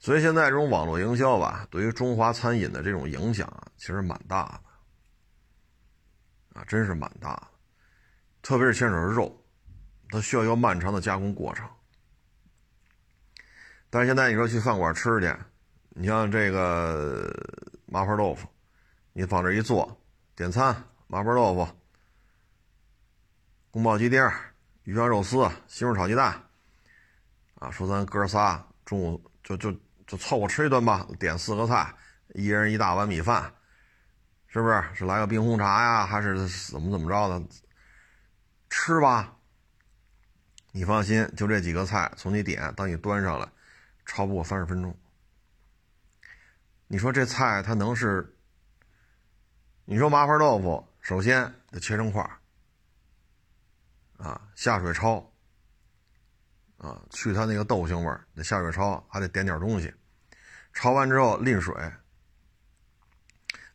[0.00, 4.60] 所以现在这种网络营销吧，对于中华餐饮的这种影响啊，其实蛮大
[6.54, 7.46] 的，啊，真是蛮大的。
[8.42, 9.46] 特别是牵扯肉，
[10.08, 11.70] 它需要一个漫长的加工过程。
[13.90, 15.34] 但是现在你说去饭馆吃去，
[15.90, 17.30] 你像这个
[17.86, 18.48] 麻婆豆腐，
[19.12, 20.00] 你往这一坐，
[20.34, 20.74] 点餐
[21.06, 21.68] 麻婆豆腐、
[23.70, 24.20] 宫保鸡丁、
[24.82, 26.34] 鱼香肉丝、西红柿炒鸡蛋，
[27.54, 29.72] 啊，说咱哥仨中午就就
[30.06, 31.94] 就凑合吃一顿吧，点四个菜，
[32.34, 33.50] 一人一大碗米饭，
[34.48, 34.84] 是不是？
[34.94, 37.42] 是来个冰红茶呀，还是怎么怎么着的？
[38.68, 39.36] 吃吧，
[40.72, 43.48] 你放心，就这几个菜，从你点到你端上来，
[44.06, 44.96] 超不过三十分钟。
[46.86, 48.32] 你说这菜它能是？
[49.88, 52.22] 你说麻婆豆腐，首先得切成块
[54.16, 55.24] 啊，下水焯，
[56.78, 59.94] 啊，去它那个豆腥味儿，得下水焯，还得点点东西，
[60.74, 61.72] 焯完之后淋水，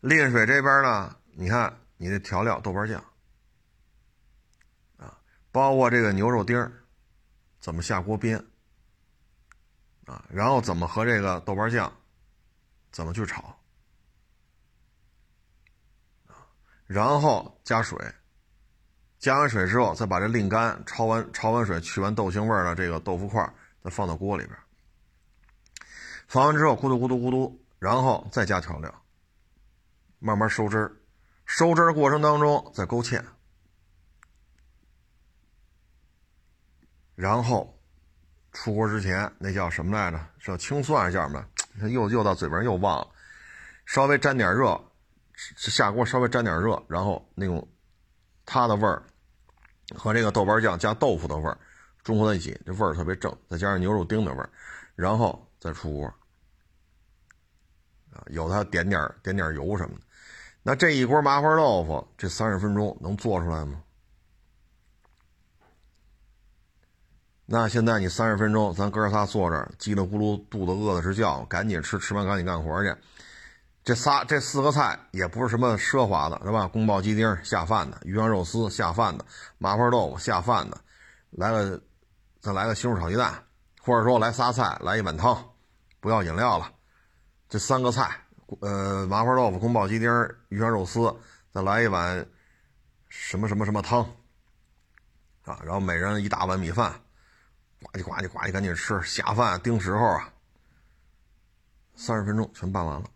[0.02, 3.02] 淋水这边呢，你看你的调料豆瓣酱。
[4.98, 5.18] 啊
[5.52, 6.72] 包括这个牛肉丁，
[7.60, 8.44] 怎么下锅煸
[10.30, 11.92] 然后怎么和这个豆瓣酱，
[12.92, 13.56] 怎么去炒啊？
[16.88, 17.98] 然后加水，
[19.20, 23.54] 加完水之后再把这沥干，焯完焯完水去完豆腥味儿的这个豆腐块
[23.84, 24.58] 再放到锅里边，
[26.28, 29.04] 放完之后咕嘟咕嘟咕嘟，然后再加调料，
[30.20, 30.96] 慢慢收汁儿，
[31.46, 33.24] 收汁儿过程当中再勾芡。
[37.16, 37.81] 然后，
[38.52, 40.20] 出锅之前那叫什么来着？
[40.44, 41.46] 叫青蒜叫什么？
[41.90, 43.08] 又又到嘴边又忘了。
[43.86, 44.80] 稍微沾点热，
[45.56, 47.68] 下锅稍微沾点热，然后那种
[48.46, 49.02] 它的味儿
[49.96, 51.58] 和这个豆瓣酱加豆腐的味儿
[52.04, 53.36] 中和在一起，这味儿特别正。
[53.50, 54.50] 再加上牛肉丁的味儿，
[54.96, 56.06] 然后再出锅。
[58.14, 60.02] 啊，有它点点点点油什么的。
[60.64, 63.82] 那这一锅麻婆豆腐，这三十分钟能做出来吗？
[67.54, 72.96] 那现在你三十分钟，咱哥仨坐这儿，叽里咕噜，肚子饿的是叫，赶紧吃，吃完赶紧干活去。
[73.84, 76.66] 这仨这四个菜也不是什么奢华的，是吧？
[76.66, 79.26] 宫保鸡丁下饭的，鱼香肉丝下饭的，
[79.58, 80.80] 麻婆豆腐下饭的，
[81.32, 81.82] 来个
[82.40, 83.44] 再来个西红柿炒鸡蛋，
[83.82, 85.38] 或者说来仨菜，来一碗汤，
[86.00, 86.72] 不要饮料了。
[87.50, 88.18] 这三个菜，
[88.62, 90.10] 呃，麻婆豆腐、宫保鸡丁、
[90.48, 91.14] 鱼香肉丝，
[91.54, 92.26] 再来一碗
[93.10, 94.04] 什么什么什么汤
[95.44, 96.94] 啊，然后每人一大碗米饭。
[97.82, 100.34] 呱唧呱唧呱唧，赶紧吃下饭定时候啊！
[101.96, 103.10] 三十分钟全办完了，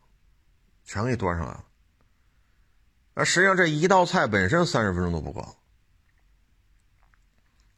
[0.84, 1.64] 全给端上来了。
[3.14, 5.56] 而实际上这一道菜本身三十分钟都不够。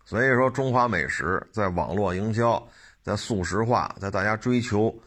[0.05, 2.65] 所以说，中华美食在网络营销、
[3.03, 4.97] 在速食化、在大家追求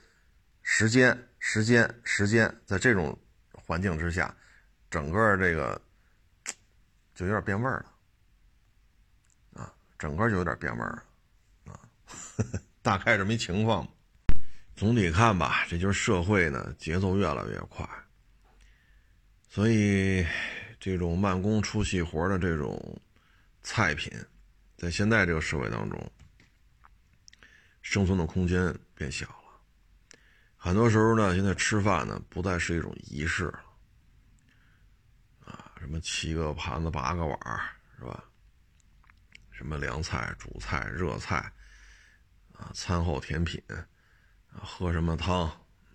[0.63, 3.19] 时间、时间、时间，在这种
[3.53, 4.35] 环境之下，
[4.91, 5.81] 整个这个
[7.15, 7.85] 就有点变味儿
[9.55, 9.73] 了啊！
[9.99, 11.03] 整个就有点变味儿了。
[12.83, 13.87] 大概这么一情况，
[14.75, 17.87] 总体看吧，这就是社会呢节奏越来越快，
[19.49, 20.27] 所以
[20.79, 23.01] 这种慢工出细活的这种
[23.63, 24.11] 菜品，
[24.77, 26.13] 在现在这个社会当中，
[27.83, 29.35] 生存的空间变小了。
[30.57, 33.63] 很多时候呢，现在吃饭呢不再是一种仪式了，
[35.45, 37.39] 啊，什么七个盘子八个碗
[37.99, 38.25] 是吧？
[39.51, 41.53] 什么凉菜、主菜、热菜。
[42.61, 43.87] 啊，餐后甜品，啊，
[44.63, 45.47] 喝什么汤，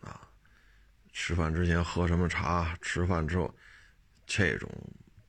[0.01, 0.27] 啊，
[1.13, 3.53] 吃饭之前喝什么茶，吃饭之后，
[4.25, 4.67] 这种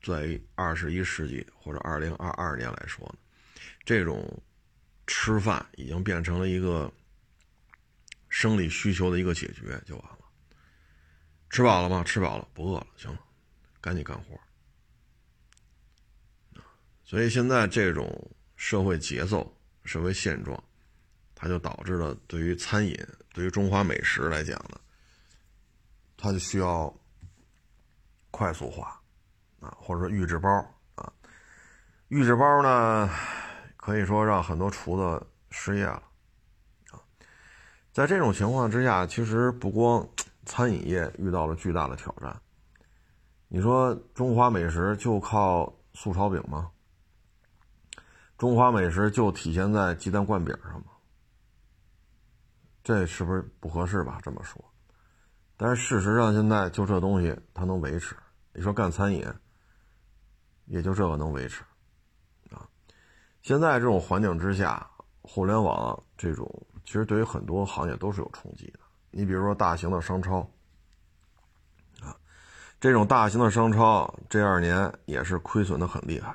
[0.03, 3.18] 在二十一世纪或者二零二二年来说呢，
[3.84, 4.43] 这种
[5.07, 6.91] 吃饭已经变成了一个
[8.30, 10.18] 生理需求的一个解决就完了。
[11.51, 12.03] 吃饱了吗？
[12.03, 13.20] 吃饱了，不饿了，行了，
[13.80, 14.41] 赶紧干活。
[17.05, 20.61] 所以现在这种社会节奏、社会现状，
[21.39, 22.99] 它就导致了对于餐饮、
[23.34, 24.80] 对于中华美食来讲呢，
[26.16, 26.93] 它就需要
[28.30, 28.99] 快速化
[29.61, 30.49] 啊，或者说预制包
[30.95, 31.12] 啊。
[32.09, 33.11] 预制包呢，
[33.76, 36.03] 可以说让很多厨子失业了
[36.91, 36.99] 啊。
[37.93, 40.09] 在这种情况之下，其实不光
[40.47, 42.34] 餐饮业遇到了巨大的挑战，
[43.49, 46.70] 你说中华美食就靠素炒饼吗？
[48.39, 50.87] 中华美食就体现在鸡蛋灌饼上吗？
[52.87, 54.20] 这是不是不合适吧？
[54.22, 54.64] 这么说，
[55.57, 58.14] 但是事实上现在就这东西它能维持。
[58.53, 59.26] 你说干餐饮，
[60.66, 61.64] 也就这个能维持，
[62.53, 62.62] 啊。
[63.43, 64.89] 现在这种环境之下，
[65.20, 66.49] 互联网这种
[66.84, 68.78] 其实对于很多行业都是有冲击的。
[69.11, 70.49] 你比如说大型的商超，
[72.01, 72.14] 啊，
[72.78, 76.30] 这种大型的商超这二年也是亏损的很厉害。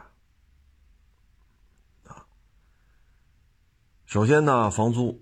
[2.04, 2.26] 啊
[4.06, 5.18] 首先呢，房租，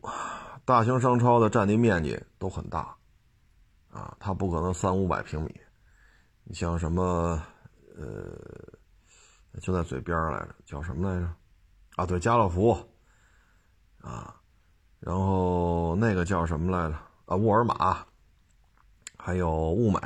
[0.70, 2.96] 大型商超的占地面积都很大，
[3.90, 5.60] 啊，它不可能三五百平米。
[6.44, 7.42] 你像什么，
[7.98, 11.28] 呃，就在嘴边来着，叫什么来着？
[11.96, 12.78] 啊，对，家乐福，
[13.98, 14.40] 啊，
[15.00, 16.96] 然后那个叫什么来着？
[17.26, 18.06] 啊，沃尔玛，
[19.18, 20.00] 还有物美，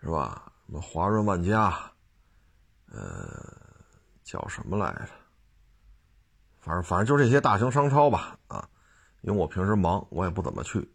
[0.00, 0.52] 是吧？
[0.66, 1.72] 什么华润万家，
[2.90, 3.00] 呃，
[4.24, 5.08] 叫什么来着？
[6.58, 8.68] 反正反正就这些大型商超吧，啊，
[9.28, 10.90] 因为我平时忙，我也不怎么去。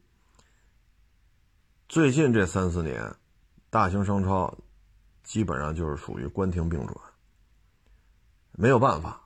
[1.88, 3.16] 最近这三四年，
[3.70, 4.58] 大型商超
[5.24, 7.00] 基本上就是属于关停并转，
[8.54, 9.22] 没有办法，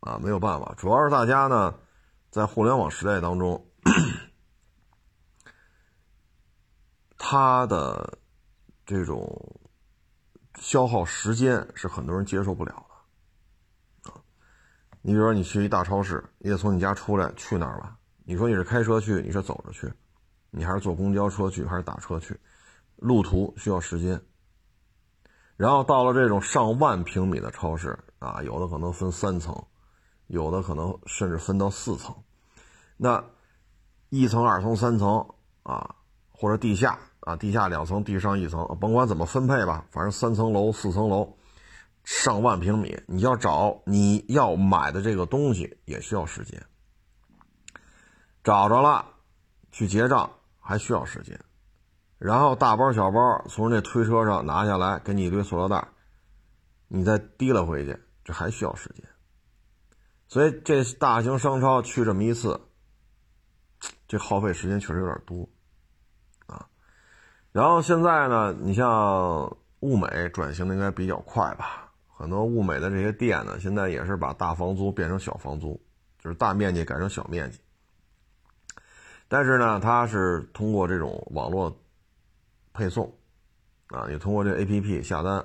[0.00, 0.74] 啊，没有办法。
[0.78, 1.78] 主要是大家呢，
[2.30, 3.62] 在互联网时代当中，
[7.18, 8.18] 它的
[8.86, 9.60] 这种
[10.58, 14.16] 消耗时间是很多人接受不了的，啊。
[15.02, 17.97] 你比如说，你去一大超市，你得从你家出来去那儿吧？
[18.28, 19.90] 你说你是开车去，你是走着去，
[20.50, 22.38] 你还是坐公交车去，还是打车去？
[22.96, 24.20] 路途需要时间。
[25.56, 29.64] 然后到了这种上万平米的超市啊，有的可能分三层，
[30.26, 32.14] 有的可能甚至分到四层。
[32.98, 33.24] 那
[34.10, 35.26] 一层、二层、三层
[35.62, 35.96] 啊，
[36.30, 41.38] 或者地下啊，地下两层，地上一层，甭管怎么分配吧，反正三层楼、四层楼。
[42.04, 46.62] 上万平米，你要找你要买的这个东西也需要时间。
[48.48, 49.04] 找着了，
[49.70, 51.38] 去结账还需要时间，
[52.16, 55.86] 然后大包小包从这推车上拿下来，给你一堆塑料袋，
[56.86, 59.04] 你再提了回去，这还需要时间。
[60.28, 62.58] 所以这大型商超去这么一次，
[64.06, 65.46] 这耗费时间确实有点多
[66.46, 66.70] 啊。
[67.52, 71.92] 然后现在呢，你像物美转型的应该比较快吧？
[72.16, 75.78] 很多物美的这些店呢，现在也是把大房租变成小房租，
[76.18, 77.60] 就是大面积改成小面积。
[79.28, 81.80] 但是呢，它是通过这种网络
[82.72, 83.16] 配送，
[83.88, 85.44] 啊，也通过这 APP 下单，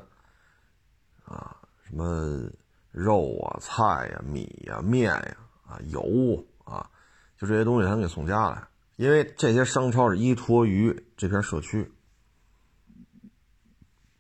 [1.26, 2.50] 啊，什么
[2.92, 6.90] 肉啊、菜呀、米呀、面呀、啊油啊，
[7.38, 8.68] 就这些东西，他能给送家来。
[8.96, 11.92] 因为这些商超是依托于这片社区，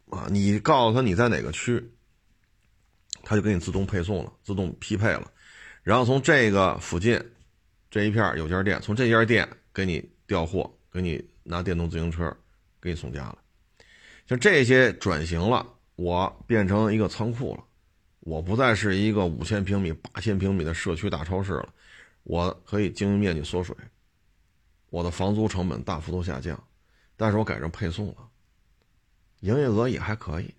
[0.10, 1.90] 啊，你告诉他你在哪个区。
[3.26, 5.32] 他就给你自动配送了，自动匹配了，
[5.82, 7.32] 然后从这个附近
[7.94, 12.36] 这一片有家店，从这家店给你调货，给你拿电动自行车
[12.82, 13.38] 给你送家了。
[14.26, 15.64] 像这些转型了，
[15.96, 17.64] 我变成一个仓库了，
[18.22, 21.70] 我不再是一个五千平米、八千平米的社区大超市了，
[22.24, 23.76] 我可以经营面积缩水，
[24.90, 26.60] 我的房租成本大幅度下降，
[27.16, 28.28] 但是我改成配送了，
[29.42, 30.52] 营业额也还可以。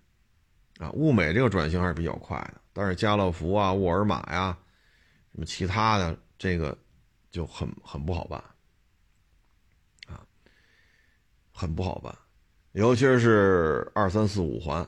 [0.79, 4.57] 啊，物美这个转型还是比较快的，但是家乐福啊、沃尔玛呀，
[5.33, 6.79] 什么其他的这个
[7.35, 8.39] 就很很不好办，
[10.07, 10.25] 啊，
[11.53, 12.17] 很不好办，
[12.71, 14.87] 尤其是二三四五环，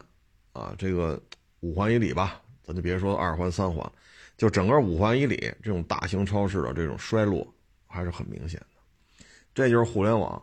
[0.53, 1.20] 啊，这个
[1.59, 3.90] 五环以里吧，咱就别说二环三环，
[4.36, 7.44] 就整个五环以里这种大型超市的这种衰落
[7.84, 10.40] 还是很明显的，这就是互联网，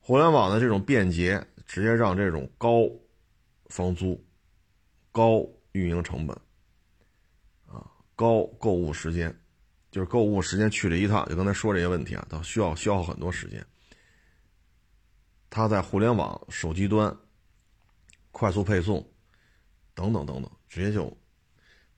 [0.00, 2.86] 互联网的这种便捷，直接让这种高
[3.70, 4.22] 房租。
[5.10, 6.34] 高运营成本，
[7.66, 9.34] 啊，高购物时间，
[9.92, 13.64] 就是购物时间去这一趟，就刚才说这些问题啊，都需要消耗很多时间。
[15.50, 17.14] 他在互联网手机端
[18.30, 19.06] 快速配送，
[19.94, 21.14] 等等等等，直接就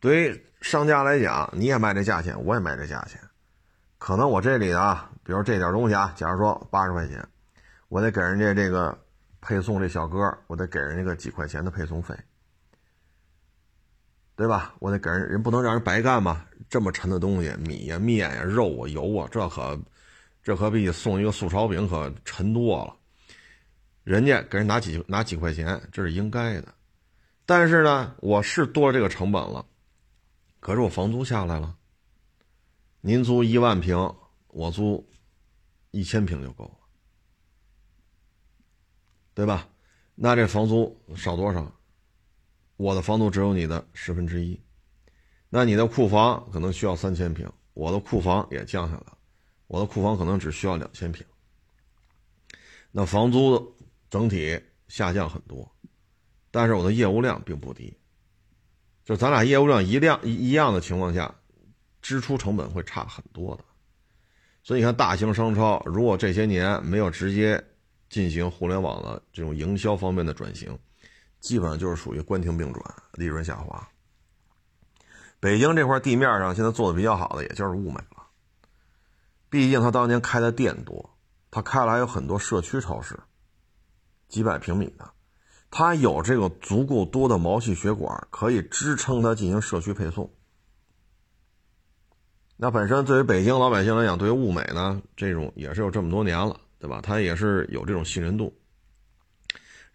[0.00, 3.20] 对于商家来讲，你也卖这价钱，我也卖这价钱，
[3.96, 7.24] 可能我这里啊，比如这点东西啊，假如说八十块钱，
[7.86, 8.98] 我得给人家这个
[9.40, 12.12] 配送这小哥，我得给人家个几块钱的配送费，
[14.36, 14.74] 对吧？
[14.80, 16.46] 我得给人，人不能让人白干吧？
[16.68, 19.80] 这么沉的东西，米呀、面呀、肉啊、油啊，这可
[20.42, 22.96] 这可比送一个素炒饼可沉多了。
[24.02, 26.74] 人家给人拿几拿几块钱，这是应该的。
[27.46, 29.64] 但是呢，我是多了这个成本了，
[30.58, 31.76] 可是我房租下来了。
[33.00, 33.96] 您租一万平，
[34.48, 35.08] 我租
[35.92, 36.78] 一千平就够了，
[39.32, 39.68] 对吧？
[40.16, 41.70] 那这房租少多少？
[42.76, 44.60] 我的房租只有你的十分之一，
[45.48, 49.12] 那你的库房可能需要三千平，我的库房也降下来，
[49.66, 51.24] 我的库房可能只需要两千平，
[52.90, 53.76] 那房租
[54.10, 55.70] 整体下降很多，
[56.50, 57.96] 但是我的业务量并不低，
[59.04, 61.34] 就咱俩业务量一量一一样的情况下。
[62.06, 63.64] 支出成本会差很多的，
[64.62, 67.58] 所以你看，大型商超如果这些年没有直接
[68.10, 70.78] 进行互联网的这种营销方面的转型，
[71.44, 72.82] 基本上就是属于关停并转，
[73.12, 73.86] 利润下滑。
[75.40, 78.24] 北京这块地面上现在做的比较好的，也就是物美了。
[79.50, 81.10] 毕竟他当年开的店多，
[81.50, 83.20] 他开来有很多社区超市，
[84.26, 85.10] 几百平米的，
[85.70, 90.32] 他有这个足够多的毛细血管，可以支撑他进行社区配送。
[92.56, 97.02] 那本身对于北京老百姓来讲，对于物美呢，这种也是有这么多年了，对吧？
[97.02, 98.50] 它也是有这种信任度，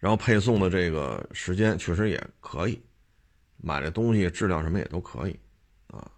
[0.00, 2.82] 然后配送的这个时间确实也可以，
[3.58, 5.38] 买的东西质量什么也都可以，
[5.86, 6.10] 啊，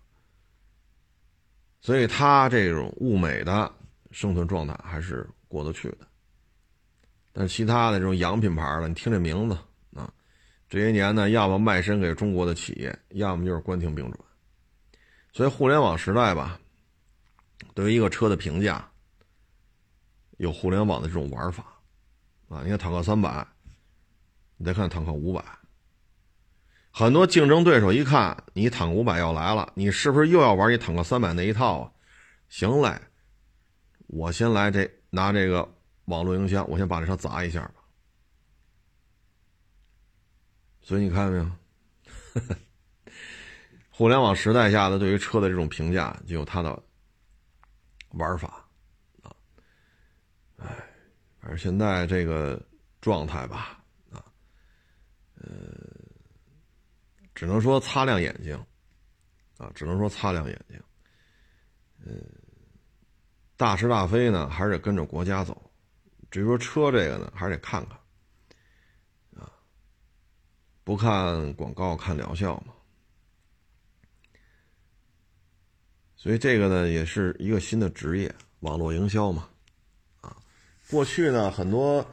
[1.81, 3.71] 所以它这种物美的
[4.13, 6.07] 生存状态还是过得去的。
[7.33, 9.59] 但其他的这种洋品牌的，你听这名字
[9.95, 10.13] 啊，
[10.69, 14.21] 这些年呢，要么卖身给中国的企业，要么就是关停并转。
[15.33, 16.61] 所以，互联网时代吧，
[17.75, 18.87] 对于一个车的评价，
[20.37, 21.65] 有互联网的这种玩法，
[22.49, 23.47] 啊，你看坦克三百，
[24.63, 25.45] 你再看坦克五百，
[26.93, 31.91] 很多竞争对手一看你坦克五百要来了，你是不是又要玩你坦克三百那一套啊？
[32.49, 32.97] 行嘞，
[34.07, 35.69] 我先来这拿这个
[36.05, 37.75] 网络营销，我先把这车砸一下吧。
[40.81, 41.51] 所以你看到没有？
[43.91, 46.81] 互联网时代下的对于车的这种评价，就有它的
[48.11, 48.65] 玩法
[49.23, 49.35] 啊。
[50.59, 50.67] 哎，
[51.41, 52.65] 反正现在这个
[53.01, 53.82] 状态吧，
[55.43, 55.51] 呃，
[57.35, 58.57] 只能说擦亮眼睛
[59.59, 60.81] 啊，只能说擦亮眼睛。
[62.05, 62.25] 嗯，
[63.57, 65.71] 大是大非呢，还是得跟着国家走。
[66.31, 67.99] 至于说车这个呢，还是得看看
[69.43, 69.53] 啊，
[70.85, 72.73] 不看广告看疗效嘛。
[76.17, 79.49] 所以这个呢，也是一个新的职业，网络营销嘛，
[80.21, 80.37] 啊，
[80.89, 82.07] 过去呢很多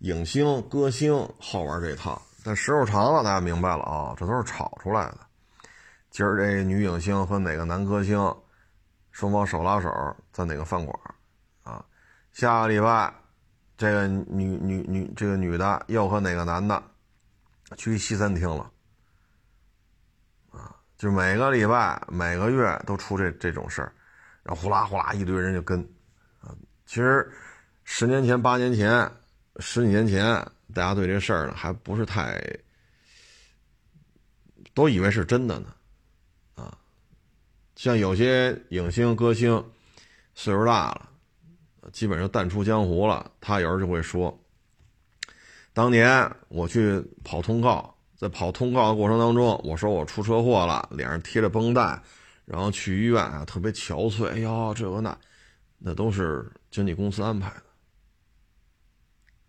[0.00, 5.18] 影星、歌星好玩这套，但时候长了，大家明白了啊，这都是炒出来的。
[6.10, 8.16] 今儿这女影星和哪个男歌星
[9.10, 9.90] 双方手拉手
[10.30, 10.96] 在哪个饭馆
[11.64, 11.84] 啊？
[12.32, 13.12] 下个礼拜
[13.76, 16.80] 这个女女女这个女的又和哪个男的
[17.76, 18.70] 去西餐厅了？
[20.52, 23.92] 啊就每个礼拜、每个月都出这这种事儿，
[24.44, 25.80] 然后呼啦呼啦一堆人就跟，
[26.40, 26.54] 啊，
[26.86, 27.28] 其实
[27.82, 29.10] 十年前、八年前、
[29.58, 30.46] 十几年前，
[30.76, 32.38] 大家对这事儿呢还不是太，
[34.74, 35.74] 都以为是真的呢，
[36.54, 36.76] 啊，
[37.74, 39.64] 像有些影星、歌星
[40.34, 41.08] 岁数大了，
[41.92, 44.38] 基本上淡出江湖了，他有时候就会说，
[45.72, 47.94] 当年我去跑通告。
[48.18, 52.02] 在跑通告的过程当中，我说我出车祸了，脸上贴着绷带，
[52.46, 54.28] 然后去医院啊，特别憔悴。
[54.28, 55.18] 哎呦，这个那，
[55.76, 57.52] 那都是经纪公司安排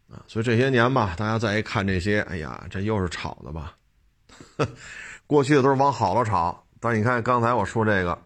[0.10, 0.24] 啊。
[0.28, 3.76] 所以这些年吧，大家再一看这些，哎呀，这又是炒的吧？
[5.28, 8.22] 过去的都是往好了炒，但是你看刚才我说这个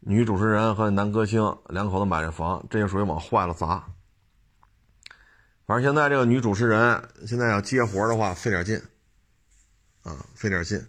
[0.00, 3.84] 女主持人和男歌星两口子买这房，这就属于往坏了砸。
[5.66, 8.80] 反正现在这个女主持人现在要接活的话，费点劲，
[10.02, 10.84] 啊，费点劲，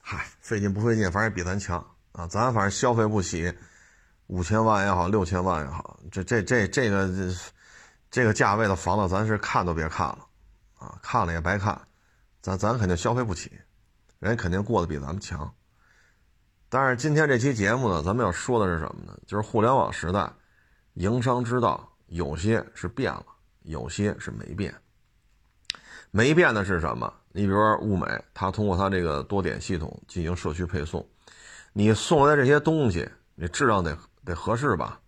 [0.00, 2.26] 嗨，费劲不费劲，反正也比咱强啊。
[2.28, 3.52] 咱反正消费不起
[4.28, 7.08] 五千万也好，六千万也好，这这这这个
[8.14, 10.18] 这个价位的房子，咱是看都别看了，
[10.78, 11.76] 啊，看了也白看，
[12.40, 13.50] 咱咱肯定消费不起，
[14.20, 15.52] 人家肯定过得比咱们强。
[16.68, 19.18] 但是今天这期节目呢，咱们要说的是什么呢？
[19.26, 20.32] 就是互联网时代，
[20.92, 23.26] 营商之道有些是变了。
[23.62, 24.72] 有些是没变，
[26.12, 27.12] 没变的是什么？
[27.32, 31.04] 你比如说物美，它通过它这个多点系统进行社区配送，
[31.72, 35.00] 你送来这些东西，你质量得得合适吧，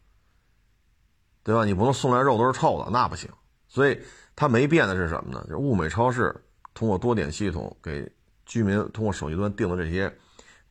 [1.47, 1.65] 对吧？
[1.65, 3.31] 你不能送来肉都是臭的，那不行
[3.69, 4.03] 所以
[4.35, 5.41] 它没变的是什么呢？
[5.45, 6.35] 就是物美超市
[6.75, 8.11] 通过多点系统给
[8.45, 10.13] 居民通过手机端订的这些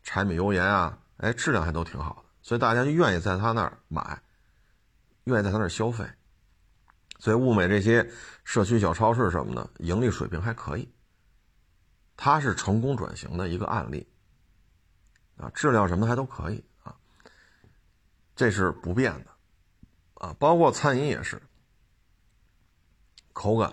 [0.03, 4.21] 柴米油盐啊，哎，质量还都挺好的，所以大家就愿意在他那儿买，
[5.23, 6.05] 愿意在他那儿消费。
[7.19, 8.05] 所以物美这些
[8.43, 10.93] 社区小超市什么的，盈利水平还可以。
[12.17, 14.05] 它是成功转型的一个案例，
[15.37, 16.93] 啊，质量什么的还都可以啊，
[18.35, 19.31] 这是不变的，
[20.25, 21.39] 啊，包括餐饮也是，
[23.31, 23.71] 口感，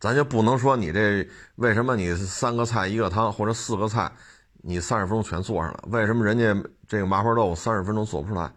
[0.00, 4.10] 咱就不能说你这为什么你三个菜一个汤或者四个菜，
[4.54, 8.52] 你三十分钟全做上了，为什么人家这个麻婆豆腐三十分钟做不出来，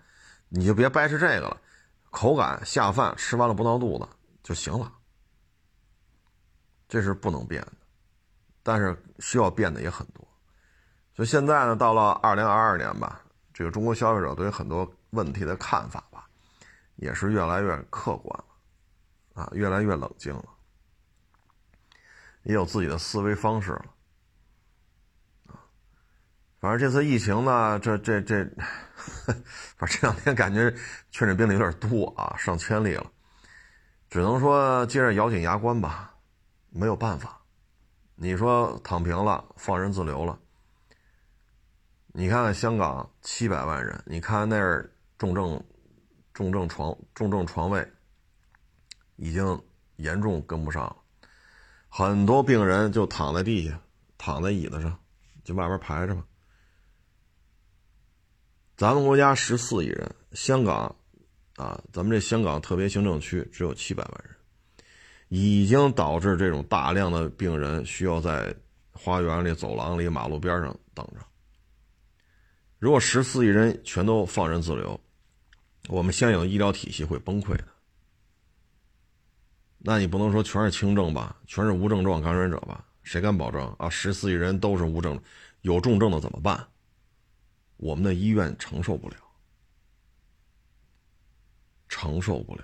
[0.49, 1.61] 你就别掰扯这个了，
[2.09, 4.07] 口感下饭，吃完了不闹肚子
[4.41, 4.91] 就行了，
[6.87, 7.73] 这是不能变的。
[8.63, 10.27] 但是需要变的也很多，
[11.15, 13.21] 所以现在呢，到了二零二二年吧，
[13.53, 16.24] 这个中国消费者对于很多问题的看法吧，
[16.95, 20.45] 也是越来越客观了，啊，越来越冷静了，
[22.43, 23.85] 也有自己的思维方式了，
[25.47, 25.59] 啊，
[26.59, 28.43] 反正这次疫情呢，这这这，
[29.77, 30.73] 反正这两天感觉
[31.11, 33.11] 确诊病例有点多啊，上千例了，
[34.09, 36.15] 只能说接着咬紧牙关吧，
[36.69, 37.41] 没有办法。
[38.17, 40.39] 你说躺平了，放任自流了。
[42.13, 45.61] 你看看香港七百万人，你看那儿重症、
[46.35, 47.83] 重症床、重症床位
[49.15, 49.59] 已经
[49.95, 50.95] 严重跟不上了，
[51.89, 53.81] 很多病人就躺在地下，
[54.17, 54.99] 躺在椅子上，
[55.43, 56.23] 就外边排着吧。
[58.77, 60.95] 咱们国家十四亿人，香港
[61.55, 64.35] 啊，咱们这香港特别行政区只有七百万人。
[65.29, 68.53] 已经导致这种大量的病人需要在
[68.91, 71.25] 花园里、走廊里、马路边上等着。
[72.77, 74.99] 如果十四亿人全都放任自流，
[75.87, 77.67] 我们现有的医疗体系会崩溃的。
[79.77, 82.85] 那你不能说全是轻症吧，全是无症状感染者吧？
[83.03, 83.87] 谁敢保证啊？
[83.89, 85.21] 十四亿人都是无症，
[85.61, 86.67] 有重症的怎么办？
[87.77, 89.17] 我们的医院承受不了，
[91.87, 92.63] 承受不了。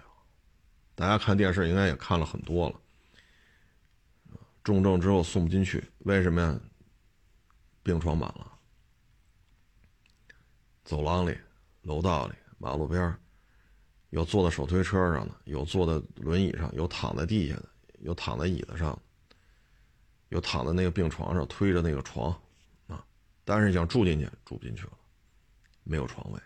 [0.96, 2.82] 大家看电视应该也看了很多了，
[4.64, 6.60] 重症之后送不进去，为什么呀？
[7.84, 8.52] 病床满了，
[10.84, 11.38] 走廊里、
[11.82, 13.18] 楼道里、马路边
[14.12, 17.66] 有坐在手推车上的，有坐在轮椅上，有躺在地下的，
[18.02, 18.98] 有躺在椅子上，
[20.30, 22.30] 有躺在那个病床上推着那个床，
[22.86, 23.04] 啊，
[23.44, 24.94] 但是想住进去住不进去了，
[25.84, 26.40] 没有床位，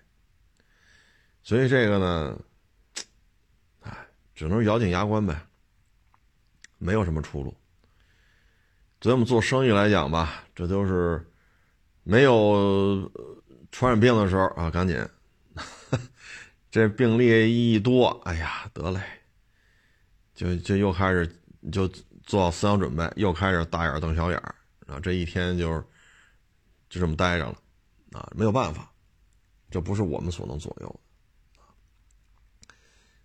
[1.44, 2.40] 所以这个呢。
[3.82, 3.92] 哎
[4.34, 5.40] 只能咬紧牙关呗，
[6.78, 7.56] 没有什么出路。
[9.00, 11.26] 所以我们做生意来讲吧，这都是
[12.04, 13.10] 没有
[13.72, 14.98] 传染病的时候啊，赶紧。
[16.76, 19.02] 这病例一多，哎呀，得嘞，
[20.34, 21.88] 就就又开始就
[22.24, 24.54] 做好思想准备，又开始大眼瞪小眼儿
[24.86, 25.00] 啊！
[25.00, 25.80] 这一天就
[26.90, 27.58] 就这么待着了
[28.12, 28.92] 啊，没有办法，
[29.72, 31.00] 这不是我们所能左右
[31.54, 31.62] 的。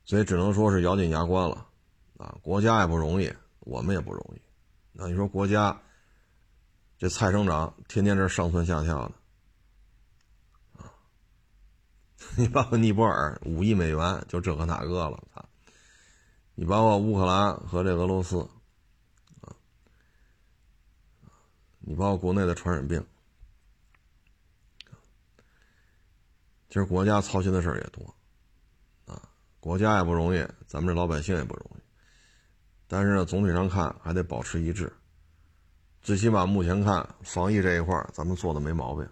[0.05, 1.67] 所以只能说是咬紧牙关了，
[2.19, 4.41] 啊，国家也不容易，我们也不容易。
[4.93, 5.77] 那你说国家
[6.97, 9.15] 这菜生长天天这上蹿下跳的，
[10.85, 10.87] 啊，
[12.41, 15.45] 你包括尼泊尔五亿美元就这个那个了，啊，
[16.55, 18.41] 你包括乌克兰和这俄罗斯，
[19.43, 19.53] 啊，
[21.81, 23.05] 你包括国内的传染病，
[26.69, 28.03] 其实国家操心的事儿也多。
[29.05, 29.21] 啊
[29.61, 31.81] 国家也不容易，咱们这老百姓也不容易，
[32.89, 34.91] 但是呢，总体上看还得保持一致。
[36.01, 39.07] 最起码目前看，防疫这一块咱们做的没毛病，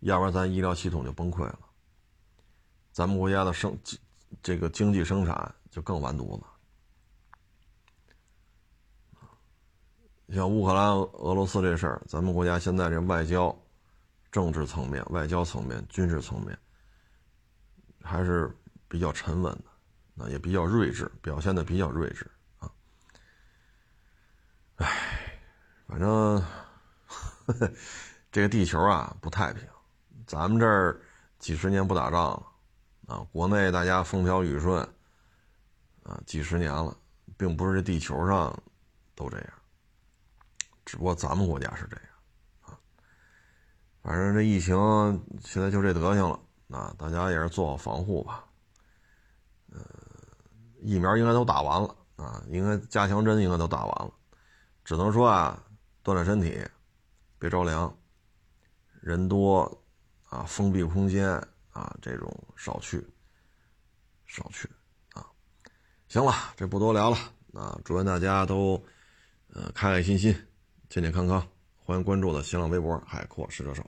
[0.00, 1.60] 要不然咱医疗系统就崩溃了，
[2.94, 3.78] 咱们国家的生
[4.42, 6.44] 这个经济生产就更完犊子。
[10.32, 13.54] 像乌克兰、俄罗斯这事儿，咱们国家现在这外交、
[14.32, 16.58] 政治层面、外交层面、军事层面，
[18.00, 18.56] 还是。
[18.86, 19.64] 比较沉稳的，
[20.14, 22.30] 那也比较睿智，表现的比较睿智
[22.60, 22.70] 啊。
[24.76, 25.36] 唉，
[25.88, 26.40] 反正
[27.06, 27.72] 呵呵
[28.30, 29.66] 这个地球啊不太平，
[30.28, 31.00] 咱们这儿
[31.40, 32.46] 几十年不打仗了
[33.06, 34.80] 啊，国内大家风调雨顺
[36.02, 36.96] 啊，几十年了，
[37.36, 38.56] 并不是这地球上
[39.14, 39.48] 都这样，
[40.84, 42.06] 只不过咱们国家是这样
[42.62, 42.78] 啊。
[44.02, 44.74] 反正这疫情
[45.42, 46.40] 现在就这德行了，
[46.76, 48.44] 啊，大家也是做好防护吧。
[50.80, 54.12] 疫苗应该都打完了啊，应该加强针应该都打完了，
[54.84, 55.62] 只能说啊，
[56.04, 56.62] 锻炼身体，
[57.38, 57.96] 别着凉，
[59.00, 59.82] 人多
[60.28, 61.42] 啊，封闭空间
[61.74, 63.06] 啊，这种少去，
[64.26, 64.66] 少去
[65.12, 65.26] 啊。
[66.08, 67.16] 行了，这不多聊了
[67.52, 67.78] 啊！
[67.84, 68.82] 祝愿大家都
[69.48, 70.32] 呃开开心心、
[70.88, 71.46] 健健康康。
[71.84, 73.84] 欢迎关注我的新浪微博“海阔试车手”。